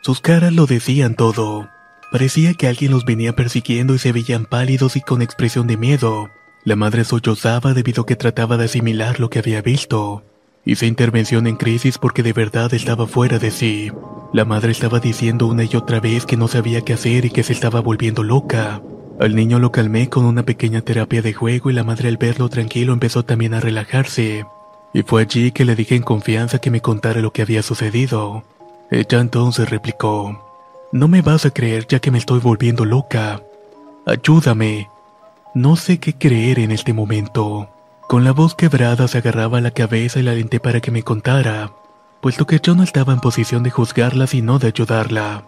Sus 0.03 0.21
caras 0.21 0.53
lo 0.53 0.67
decían 0.67 1.15
todo. 1.15 1.69
Parecía 2.11 2.53
que 2.53 2.67
alguien 2.67 2.91
los 2.91 3.03
venía 3.03 3.35
persiguiendo 3.35 3.95
y 3.95 3.97
se 3.99 4.11
veían 4.11 4.45
pálidos 4.45 4.95
y 4.95 5.01
con 5.01 5.23
expresión 5.23 5.65
de 5.65 5.77
miedo. 5.77 6.29
La 6.63 6.75
madre 6.75 7.03
sollozaba 7.03 7.73
debido 7.73 8.03
a 8.03 8.05
que 8.05 8.15
trataba 8.15 8.57
de 8.57 8.65
asimilar 8.65 9.19
lo 9.19 9.31
que 9.31 9.39
había 9.39 9.63
visto. 9.63 10.23
Hice 10.63 10.85
intervención 10.85 11.47
en 11.47 11.55
crisis 11.55 11.97
porque 11.97 12.21
de 12.21 12.33
verdad 12.33 12.71
estaba 12.73 13.07
fuera 13.07 13.39
de 13.39 13.49
sí. 13.49 13.91
La 14.31 14.45
madre 14.45 14.71
estaba 14.71 14.99
diciendo 14.99 15.47
una 15.47 15.63
y 15.63 15.75
otra 15.75 15.99
vez 15.99 16.25
que 16.25 16.37
no 16.37 16.47
sabía 16.47 16.81
qué 16.81 16.93
hacer 16.93 17.25
y 17.25 17.31
que 17.31 17.41
se 17.41 17.53
estaba 17.53 17.79
volviendo 17.79 18.23
loca. 18.23 18.81
Al 19.19 19.35
niño 19.35 19.57
lo 19.57 19.71
calmé 19.71 20.09
con 20.09 20.23
una 20.23 20.43
pequeña 20.43 20.81
terapia 20.81 21.23
de 21.23 21.33
juego 21.33 21.71
y 21.71 21.73
la 21.73 21.83
madre 21.83 22.09
al 22.09 22.17
verlo 22.17 22.47
tranquilo 22.47 22.93
empezó 22.93 23.23
también 23.23 23.55
a 23.55 23.59
relajarse. 23.59 24.45
Y 24.93 25.01
fue 25.01 25.23
allí 25.23 25.51
que 25.51 25.65
le 25.65 25.75
dije 25.75 25.95
en 25.95 26.03
confianza 26.03 26.59
que 26.59 26.69
me 26.69 26.81
contara 26.81 27.21
lo 27.21 27.33
que 27.33 27.41
había 27.41 27.63
sucedido. 27.63 28.43
Ella 28.91 29.19
entonces 29.19 29.69
replicó, 29.69 30.43
No 30.91 31.07
me 31.07 31.23
vas 31.23 31.45
a 31.45 31.51
creer 31.51 31.87
ya 31.87 31.99
que 31.99 32.11
me 32.11 32.19
estoy 32.19 32.39
volviendo 32.39 32.85
loca. 32.85 33.41
Ayúdame. 34.05 34.89
No 35.55 35.75
sé 35.75 35.97
qué 35.97 36.13
creer 36.13 36.59
en 36.59 36.71
este 36.71 36.93
momento. 36.93 37.67
Con 38.11 38.25
la 38.25 38.33
voz 38.33 38.55
quebrada 38.55 39.07
se 39.07 39.19
agarraba 39.19 39.61
la 39.61 39.71
cabeza 39.71 40.19
y 40.19 40.23
la 40.23 40.31
alenté 40.31 40.59
para 40.59 40.81
que 40.81 40.91
me 40.91 41.01
contara, 41.01 41.71
puesto 42.19 42.45
que 42.45 42.59
yo 42.61 42.75
no 42.75 42.83
estaba 42.83 43.13
en 43.13 43.21
posición 43.21 43.63
de 43.63 43.69
juzgarla 43.69 44.27
sino 44.27 44.59
de 44.59 44.67
ayudarla. 44.67 45.45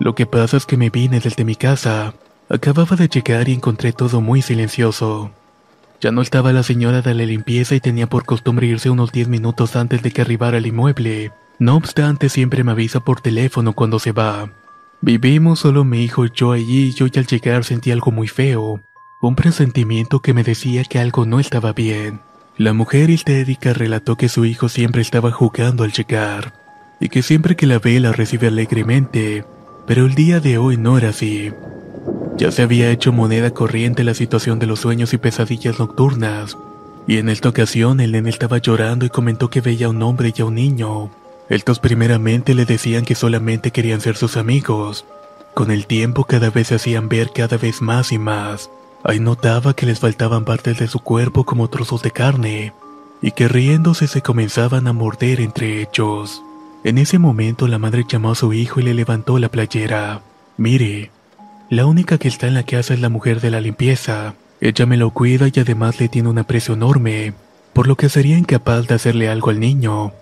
Lo 0.00 0.14
que 0.14 0.26
pasa 0.26 0.58
es 0.58 0.66
que 0.66 0.76
me 0.76 0.90
vine 0.90 1.18
desde 1.18 1.46
mi 1.46 1.56
casa. 1.56 2.12
Acababa 2.50 2.94
de 2.96 3.08
llegar 3.08 3.48
y 3.48 3.54
encontré 3.54 3.94
todo 3.94 4.20
muy 4.20 4.42
silencioso. 4.42 5.30
Ya 5.98 6.10
no 6.10 6.20
estaba 6.20 6.52
la 6.52 6.62
señora 6.62 7.00
de 7.00 7.14
la 7.14 7.24
limpieza 7.24 7.74
y 7.74 7.80
tenía 7.80 8.06
por 8.06 8.26
costumbre 8.26 8.66
irse 8.66 8.90
unos 8.90 9.10
10 9.10 9.28
minutos 9.28 9.74
antes 9.74 10.02
de 10.02 10.10
que 10.10 10.20
arribara 10.20 10.58
el 10.58 10.66
inmueble. 10.66 11.32
No 11.58 11.74
obstante, 11.74 12.28
siempre 12.28 12.64
me 12.64 12.72
avisa 12.72 13.00
por 13.00 13.22
teléfono 13.22 13.72
cuando 13.72 13.98
se 13.98 14.12
va. 14.12 14.50
Vivimos 15.00 15.60
solo 15.60 15.84
mi 15.84 16.04
hijo 16.04 16.26
y 16.26 16.32
yo 16.34 16.52
allí 16.52 16.88
y 16.88 16.92
yo 16.92 17.06
al 17.06 17.26
llegar 17.26 17.64
sentí 17.64 17.92
algo 17.92 18.10
muy 18.10 18.28
feo 18.28 18.82
un 19.28 19.36
presentimiento 19.36 20.20
que 20.20 20.34
me 20.34 20.44
decía 20.44 20.84
que 20.84 20.98
algo 20.98 21.26
no 21.26 21.40
estaba 21.40 21.72
bien. 21.72 22.20
La 22.56 22.72
mujer 22.72 23.10
histérica 23.10 23.72
relató 23.72 24.16
que 24.16 24.28
su 24.28 24.44
hijo 24.44 24.68
siempre 24.68 25.02
estaba 25.02 25.32
jugando 25.32 25.84
al 25.84 25.92
llegar, 25.92 26.52
y 27.00 27.08
que 27.08 27.22
siempre 27.22 27.56
que 27.56 27.66
la 27.66 27.78
ve 27.78 27.98
la 28.00 28.12
recibe 28.12 28.48
alegremente, 28.48 29.44
pero 29.86 30.06
el 30.06 30.14
día 30.14 30.40
de 30.40 30.58
hoy 30.58 30.76
no 30.76 30.96
era 30.98 31.10
así. 31.10 31.52
Ya 32.36 32.50
se 32.50 32.62
había 32.62 32.90
hecho 32.90 33.12
moneda 33.12 33.50
corriente 33.50 34.04
la 34.04 34.14
situación 34.14 34.58
de 34.58 34.66
los 34.66 34.80
sueños 34.80 35.12
y 35.12 35.18
pesadillas 35.18 35.78
nocturnas, 35.78 36.56
y 37.06 37.18
en 37.18 37.28
esta 37.28 37.48
ocasión 37.48 38.00
el 38.00 38.12
nene 38.12 38.30
estaba 38.30 38.58
llorando 38.58 39.04
y 39.04 39.10
comentó 39.10 39.50
que 39.50 39.60
veía 39.60 39.86
a 39.86 39.90
un 39.90 40.02
hombre 40.02 40.32
y 40.36 40.42
a 40.42 40.44
un 40.44 40.54
niño. 40.54 41.10
Estos 41.48 41.78
primeramente 41.78 42.54
le 42.54 42.64
decían 42.64 43.04
que 43.04 43.14
solamente 43.14 43.70
querían 43.70 44.00
ser 44.00 44.16
sus 44.16 44.36
amigos. 44.36 45.04
Con 45.52 45.70
el 45.70 45.86
tiempo 45.86 46.24
cada 46.24 46.50
vez 46.50 46.68
se 46.68 46.76
hacían 46.76 47.08
ver 47.08 47.30
cada 47.34 47.58
vez 47.58 47.82
más 47.82 48.12
y 48.12 48.18
más. 48.18 48.70
Ahí 49.04 49.20
notaba 49.20 49.74
que 49.74 49.84
les 49.84 50.00
faltaban 50.00 50.46
partes 50.46 50.78
de 50.78 50.88
su 50.88 50.98
cuerpo 50.98 51.44
como 51.44 51.68
trozos 51.68 52.02
de 52.02 52.10
carne, 52.10 52.72
y 53.20 53.32
que 53.32 53.48
riéndose 53.48 54.08
se 54.08 54.22
comenzaban 54.22 54.88
a 54.88 54.94
morder 54.94 55.42
entre 55.42 55.82
ellos. 55.82 56.42
En 56.84 56.96
ese 56.96 57.18
momento 57.18 57.68
la 57.68 57.78
madre 57.78 58.04
llamó 58.08 58.32
a 58.32 58.34
su 58.34 58.54
hijo 58.54 58.80
y 58.80 58.82
le 58.82 58.94
levantó 58.94 59.38
la 59.38 59.50
playera. 59.50 60.22
Mire, 60.56 61.10
la 61.68 61.84
única 61.84 62.16
que 62.16 62.28
está 62.28 62.46
en 62.46 62.54
la 62.54 62.62
casa 62.62 62.94
es 62.94 63.00
la 63.00 63.10
mujer 63.10 63.42
de 63.42 63.50
la 63.50 63.60
limpieza. 63.60 64.34
Ella 64.62 64.86
me 64.86 64.96
lo 64.96 65.10
cuida 65.10 65.48
y 65.52 65.60
además 65.60 66.00
le 66.00 66.08
tiene 66.08 66.30
un 66.30 66.38
aprecio 66.38 66.72
enorme, 66.72 67.34
por 67.74 67.86
lo 67.86 67.96
que 67.96 68.08
sería 68.08 68.38
incapaz 68.38 68.86
de 68.86 68.94
hacerle 68.94 69.28
algo 69.28 69.50
al 69.50 69.60
niño. 69.60 70.12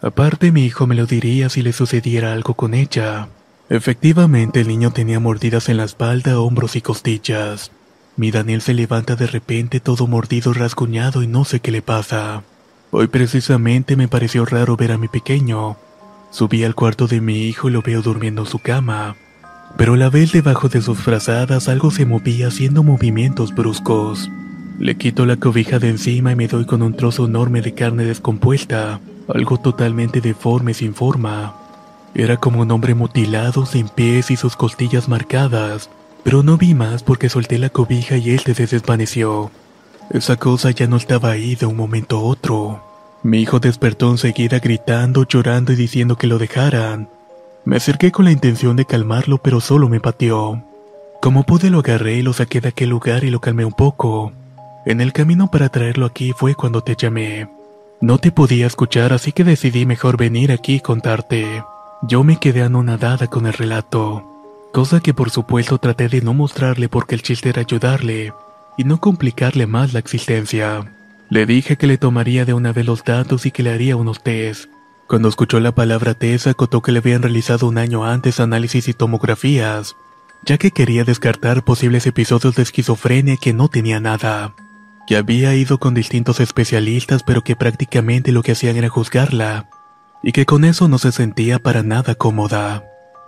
Aparte 0.00 0.52
mi 0.52 0.64
hijo 0.64 0.86
me 0.86 0.94
lo 0.94 1.04
diría 1.04 1.50
si 1.50 1.60
le 1.60 1.74
sucediera 1.74 2.32
algo 2.32 2.54
con 2.54 2.72
ella. 2.72 3.28
Efectivamente 3.68 4.60
el 4.60 4.68
niño 4.68 4.90
tenía 4.90 5.20
mordidas 5.20 5.68
en 5.68 5.76
la 5.76 5.84
espalda, 5.84 6.40
hombros 6.40 6.76
y 6.76 6.80
costillas. 6.80 7.70
Mi 8.16 8.30
Daniel 8.30 8.60
se 8.60 8.74
levanta 8.74 9.16
de 9.16 9.26
repente 9.26 9.80
todo 9.80 10.06
mordido, 10.06 10.52
rasguñado 10.52 11.22
y 11.22 11.26
no 11.26 11.44
sé 11.44 11.60
qué 11.60 11.70
le 11.70 11.80
pasa. 11.80 12.42
Hoy 12.90 13.06
precisamente 13.06 13.96
me 13.96 14.08
pareció 14.08 14.44
raro 14.44 14.76
ver 14.76 14.92
a 14.92 14.98
mi 14.98 15.08
pequeño. 15.08 15.76
Subí 16.30 16.62
al 16.64 16.74
cuarto 16.74 17.06
de 17.06 17.22
mi 17.22 17.44
hijo 17.44 17.68
y 17.68 17.72
lo 17.72 17.80
veo 17.80 18.02
durmiendo 18.02 18.42
en 18.42 18.48
su 18.48 18.58
cama. 18.58 19.16
Pero 19.78 19.94
a 19.94 19.96
la 19.96 20.10
vez 20.10 20.32
debajo 20.32 20.68
de 20.68 20.82
sus 20.82 20.98
frazadas 20.98 21.68
algo 21.68 21.90
se 21.90 22.04
movía 22.04 22.48
haciendo 22.48 22.82
movimientos 22.82 23.54
bruscos. 23.54 24.30
Le 24.78 24.96
quito 24.96 25.24
la 25.24 25.36
cobija 25.36 25.78
de 25.78 25.88
encima 25.88 26.32
y 26.32 26.36
me 26.36 26.48
doy 26.48 26.66
con 26.66 26.82
un 26.82 26.94
trozo 26.94 27.24
enorme 27.24 27.62
de 27.62 27.72
carne 27.72 28.04
descompuesta, 28.04 29.00
algo 29.32 29.58
totalmente 29.58 30.20
deforme 30.20 30.74
sin 30.74 30.94
forma. 30.94 31.54
Era 32.14 32.36
como 32.36 32.60
un 32.60 32.70
hombre 32.70 32.94
mutilado 32.94 33.64
sin 33.64 33.88
pies 33.88 34.30
y 34.30 34.36
sus 34.36 34.54
costillas 34.54 35.08
marcadas, 35.08 35.88
pero 36.22 36.42
no 36.42 36.56
vi 36.56 36.74
más 36.74 37.02
porque 37.02 37.28
solté 37.28 37.58
la 37.58 37.68
cobija 37.68 38.16
y 38.16 38.30
él 38.30 38.40
se 38.40 38.54
desvaneció. 38.54 39.50
Esa 40.10 40.36
cosa 40.36 40.70
ya 40.70 40.86
no 40.86 40.96
estaba 40.96 41.30
ahí 41.30 41.54
de 41.54 41.66
un 41.66 41.76
momento 41.76 42.18
a 42.18 42.22
otro. 42.22 42.82
Mi 43.22 43.40
hijo 43.40 43.60
despertó 43.60 44.10
enseguida 44.10 44.58
gritando, 44.58 45.26
llorando 45.26 45.72
y 45.72 45.76
diciendo 45.76 46.16
que 46.16 46.26
lo 46.26 46.38
dejaran. 46.38 47.08
Me 47.64 47.76
acerqué 47.76 48.10
con 48.10 48.24
la 48.24 48.32
intención 48.32 48.76
de 48.76 48.84
calmarlo, 48.84 49.38
pero 49.38 49.60
solo 49.60 49.88
me 49.88 50.00
pateó. 50.00 50.62
Como 51.20 51.44
pude 51.44 51.70
lo 51.70 51.78
agarré 51.78 52.16
y 52.16 52.22
lo 52.22 52.32
saqué 52.32 52.60
de 52.60 52.68
aquel 52.68 52.90
lugar 52.90 53.22
y 53.24 53.30
lo 53.30 53.40
calmé 53.40 53.64
un 53.64 53.72
poco. 53.72 54.32
En 54.84 55.00
el 55.00 55.12
camino 55.12 55.50
para 55.50 55.68
traerlo 55.68 56.06
aquí 56.06 56.32
fue 56.36 56.56
cuando 56.56 56.82
te 56.82 56.96
llamé. 56.96 57.48
No 58.00 58.18
te 58.18 58.32
podía 58.32 58.66
escuchar, 58.66 59.12
así 59.12 59.30
que 59.30 59.44
decidí 59.44 59.86
mejor 59.86 60.16
venir 60.16 60.50
aquí 60.50 60.74
y 60.74 60.80
contarte. 60.80 61.62
Yo 62.02 62.24
me 62.24 62.38
quedé 62.38 62.62
anonadada 62.62 63.28
con 63.28 63.46
el 63.46 63.52
relato 63.52 64.31
cosa 64.72 65.00
que 65.00 65.14
por 65.14 65.30
supuesto 65.30 65.78
traté 65.78 66.08
de 66.08 66.22
no 66.22 66.34
mostrarle 66.34 66.88
porque 66.88 67.14
el 67.14 67.22
chiste 67.22 67.50
era 67.50 67.60
ayudarle 67.60 68.32
y 68.76 68.84
no 68.84 68.98
complicarle 69.00 69.66
más 69.66 69.92
la 69.92 69.98
existencia. 69.98 70.92
Le 71.28 71.46
dije 71.46 71.76
que 71.76 71.86
le 71.86 71.98
tomaría 71.98 72.44
de 72.44 72.54
una 72.54 72.72
vez 72.72 72.84
los 72.84 73.04
datos 73.04 73.46
y 73.46 73.50
que 73.50 73.62
le 73.62 73.70
haría 73.72 73.96
unos 73.96 74.22
test. 74.22 74.70
Cuando 75.06 75.28
escuchó 75.28 75.60
la 75.60 75.72
palabra 75.72 76.14
test, 76.14 76.46
acotó 76.46 76.80
que 76.82 76.92
le 76.92 76.98
habían 76.98 77.22
realizado 77.22 77.68
un 77.68 77.78
año 77.78 78.04
antes 78.04 78.40
análisis 78.40 78.88
y 78.88 78.94
tomografías, 78.94 79.94
ya 80.44 80.58
que 80.58 80.70
quería 80.70 81.04
descartar 81.04 81.64
posibles 81.64 82.06
episodios 82.06 82.54
de 82.54 82.62
esquizofrenia 82.62 83.36
que 83.36 83.52
no 83.52 83.68
tenía 83.68 84.00
nada. 84.00 84.54
Que 85.06 85.16
había 85.16 85.54
ido 85.54 85.78
con 85.78 85.94
distintos 85.94 86.40
especialistas 86.40 87.22
pero 87.22 87.42
que 87.42 87.56
prácticamente 87.56 88.32
lo 88.32 88.42
que 88.42 88.52
hacían 88.52 88.76
era 88.76 88.88
juzgarla. 88.88 89.68
y 90.24 90.30
que 90.30 90.46
con 90.46 90.64
eso 90.64 90.86
no 90.86 90.98
se 90.98 91.10
sentía 91.10 91.58
para 91.58 91.82
nada 91.82 92.14
cómoda. 92.14 92.84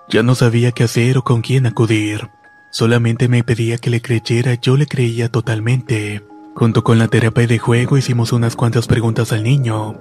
Ya 0.08 0.22
no 0.22 0.34
sabía 0.34 0.72
qué 0.72 0.84
hacer 0.84 1.18
o 1.18 1.22
con 1.22 1.40
quién 1.40 1.66
acudir. 1.66 2.30
Solamente 2.70 3.28
me 3.28 3.44
pedía 3.44 3.78
que 3.78 3.90
le 3.90 4.02
creyera, 4.02 4.54
yo 4.54 4.76
le 4.76 4.86
creía 4.86 5.28
totalmente. 5.30 6.24
Junto 6.54 6.84
con 6.84 6.98
la 6.98 7.08
terapia 7.08 7.46
de 7.46 7.58
juego 7.58 7.96
hicimos 7.96 8.32
unas 8.32 8.54
cuantas 8.56 8.86
preguntas 8.86 9.32
al 9.32 9.42
niño. 9.42 9.96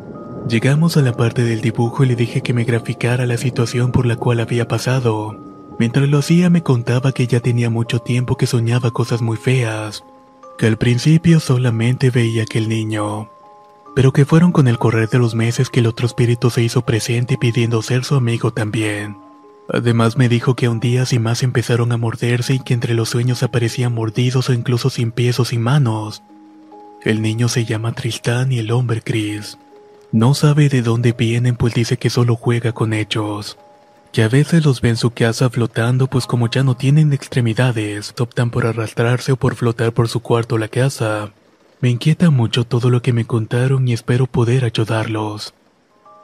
Llegamos 0.48 0.98
a 0.98 1.02
la 1.02 1.14
parte 1.14 1.44
del 1.44 1.62
dibujo 1.62 2.04
y 2.04 2.08
le 2.08 2.16
dije 2.16 2.42
que 2.42 2.54
me 2.54 2.66
graficara 2.66 3.26
la 3.26 3.38
situación 3.38 3.92
por 3.92 4.06
la 4.06 4.18
cual 4.18 4.40
había 4.40 4.68
pasado. 4.68 5.40
Mientras 5.80 6.08
lo 6.10 6.20
hacía 6.20 6.50
me 6.50 6.62
contaba 6.62 7.12
que 7.12 7.28
ya 7.28 7.40
tenía 7.40 7.70
mucho 7.70 8.00
tiempo 8.00 8.36
que 8.36 8.46
soñaba 8.46 8.92
cosas 8.92 9.22
muy 9.22 9.38
feas, 9.38 10.04
que 10.58 10.68
al 10.68 10.78
principio 10.78 11.40
solamente 11.40 12.10
veía 12.10 12.44
aquel 12.44 12.70
niño, 12.70 13.32
pero 13.96 14.12
que 14.12 14.26
fueron 14.26 14.52
con 14.52 14.68
el 14.68 14.78
correr 14.78 15.10
de 15.10 15.20
los 15.20 15.34
meses 15.34 15.70
que 15.70 15.80
el 15.80 15.88
otro 15.88 16.06
espíritu 16.06 16.50
se 16.50 16.62
hizo 16.62 16.82
presente 16.84 17.38
pidiendo 17.38 17.82
ser 17.82 18.04
su 18.04 18.16
amigo 18.16 18.52
también. 18.52 19.23
Además 19.70 20.18
me 20.18 20.28
dijo 20.28 20.56
que 20.56 20.68
un 20.68 20.80
día 20.80 21.06
sin 21.06 21.22
más 21.22 21.42
empezaron 21.42 21.92
a 21.92 21.98
morderse 21.98 22.56
y 22.56 22.60
que 22.60 22.74
entre 22.74 22.94
los 22.94 23.10
sueños 23.10 23.44
aparecían 23.44 23.94
mordidos 23.94 24.50
o 24.50 24.54
incluso 24.54 24.90
sin 24.90 25.12
pies 25.12 25.40
o 25.40 25.46
sin 25.46 25.62
manos. 25.62 26.22
El 27.04 27.22
niño 27.22 27.48
se 27.48 27.66
llama 27.66 27.94
Tristán 27.94 28.52
y 28.52 28.60
el 28.60 28.72
hombre 28.72 29.02
Chris. 29.02 29.58
No 30.12 30.34
sabe 30.34 30.70
de 30.70 30.82
dónde 30.82 31.14
vienen 31.14 31.56
pues 31.56 31.74
dice 31.74 31.98
que 31.98 32.10
solo 32.10 32.36
juega 32.36 32.74
con 32.74 32.94
ellos. 32.94 33.58
Que 34.12 34.24
a 34.24 34.30
veces 34.30 34.64
los 34.64 34.80
ve 34.82 34.90
en 34.90 34.98
su 34.98 35.12
casa 35.12 35.50
flotando 35.50 36.08
pues 36.08 36.28
como 36.28 36.50
ya 36.50 36.64
no 36.64 36.76
tienen 36.76 37.14
extremidades, 37.14 38.14
optan 38.20 38.52
por 38.52 38.66
arrastrarse 38.66 39.32
o 39.32 39.38
por 39.38 39.56
flotar 39.56 39.92
por 39.94 40.08
su 40.08 40.20
cuarto 40.20 40.58
la 40.58 40.68
casa. 40.68 41.32
Me 41.80 41.90
inquieta 41.90 42.30
mucho 42.30 42.64
todo 42.64 42.90
lo 42.90 43.02
que 43.02 43.12
me 43.12 43.26
contaron 43.26 43.88
y 43.88 43.94
espero 43.94 44.28
poder 44.28 44.66
ayudarlos. 44.66 45.54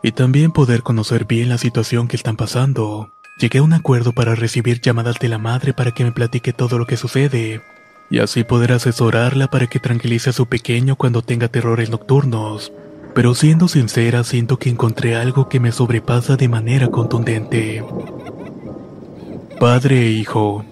Y 0.04 0.12
también 0.12 0.52
poder 0.52 0.84
conocer 0.84 1.25
bien 1.25 1.49
la 1.49 1.58
situación 1.58 2.08
que 2.08 2.15
están 2.15 2.38
pasando. 2.38 3.12
Llegué 3.39 3.60
a 3.60 3.63
un 3.63 3.73
acuerdo 3.73 4.12
para 4.12 4.36
recibir 4.36 4.82
llamadas 4.82 5.17
de 5.19 5.30
la 5.30 5.38
madre 5.38 5.73
para 5.73 5.91
que 5.91 6.04
me 6.04 6.12
platique 6.12 6.54
todo 6.54 6.78
lo 6.78 6.86
que 6.86 6.97
sucede, 6.97 7.62
y 8.10 8.19
así 8.19 8.43
poder 8.43 8.73
asesorarla 8.73 9.47
para 9.49 9.67
que 9.67 9.80
tranquilice 9.80 10.32
a 10.32 10.34
su 10.34 10.47
pequeño 10.47 10.95
cuando 10.95 11.21
tenga 11.21 11.47
terrores 11.47 11.89
nocturnos. 11.89 12.73
Pero 13.15 13.34
siendo 13.36 13.67
sincera, 13.67 14.23
siento 14.23 14.60
que 14.60 14.69
encontré 14.69 15.15
algo 15.15 15.49
que 15.49 15.60
me 15.60 15.71
sobrepasa 15.71 16.36
de 16.36 16.49
manera 16.49 16.89
contundente. 16.89 17.84
Padre 19.60 20.08
e 20.08 20.12
hijo. 20.12 20.65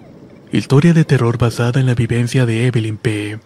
Historia 0.52 0.92
de 0.92 1.04
terror 1.04 1.38
basada 1.38 1.80
en 1.80 1.86
la 1.86 1.94
vivencia 1.94 2.46
de 2.46 2.66
Evelyn 2.66 2.96
P 2.96 3.38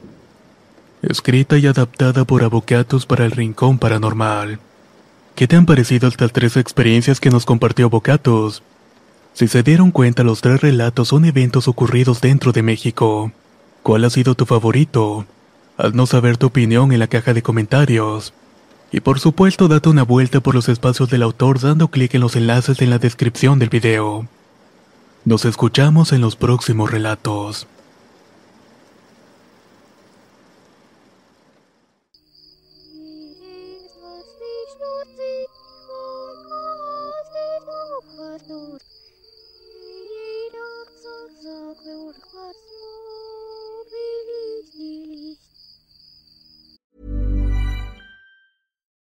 escrita 1.02 1.58
y 1.58 1.66
adaptada 1.66 2.24
por 2.24 2.44
Avocatus 2.44 3.06
para 3.06 3.24
el 3.24 3.32
Rincón 3.32 3.78
Paranormal. 3.78 4.61
¿Qué 5.35 5.48
te 5.48 5.56
han 5.56 5.66
parecido 5.66 6.08
estas 6.08 6.32
tres 6.32 6.56
experiencias 6.56 7.18
que 7.20 7.30
nos 7.30 7.44
compartió 7.44 7.87
Avocatus? 7.87 8.62
Si 9.34 9.48
se 9.48 9.62
dieron 9.62 9.90
cuenta, 9.90 10.24
los 10.24 10.40
tres 10.40 10.60
relatos 10.60 11.08
son 11.08 11.24
eventos 11.24 11.68
ocurridos 11.68 12.20
dentro 12.20 12.52
de 12.52 12.62
México. 12.62 13.32
¿Cuál 13.82 14.04
ha 14.04 14.10
sido 14.10 14.34
tu 14.34 14.46
favorito? 14.46 15.26
no 15.94 16.06
saber 16.06 16.36
tu 16.36 16.46
opinión 16.46 16.92
en 16.92 17.00
la 17.00 17.08
caja 17.08 17.34
de 17.34 17.42
comentarios. 17.42 18.32
Y 18.92 19.00
por 19.00 19.20
supuesto, 19.20 19.68
date 19.68 19.88
una 19.88 20.02
vuelta 20.02 20.40
por 20.40 20.54
los 20.54 20.68
espacios 20.68 21.08
del 21.10 21.22
autor 21.22 21.58
dando 21.60 21.88
clic 21.88 22.14
en 22.14 22.20
los 22.20 22.36
enlaces 22.36 22.80
en 22.82 22.90
la 22.90 22.98
descripción 22.98 23.58
del 23.58 23.70
video. 23.70 24.28
Nos 25.24 25.44
escuchamos 25.44 26.12
en 26.12 26.20
los 26.20 26.36
próximos 26.36 26.90
relatos. 26.90 27.66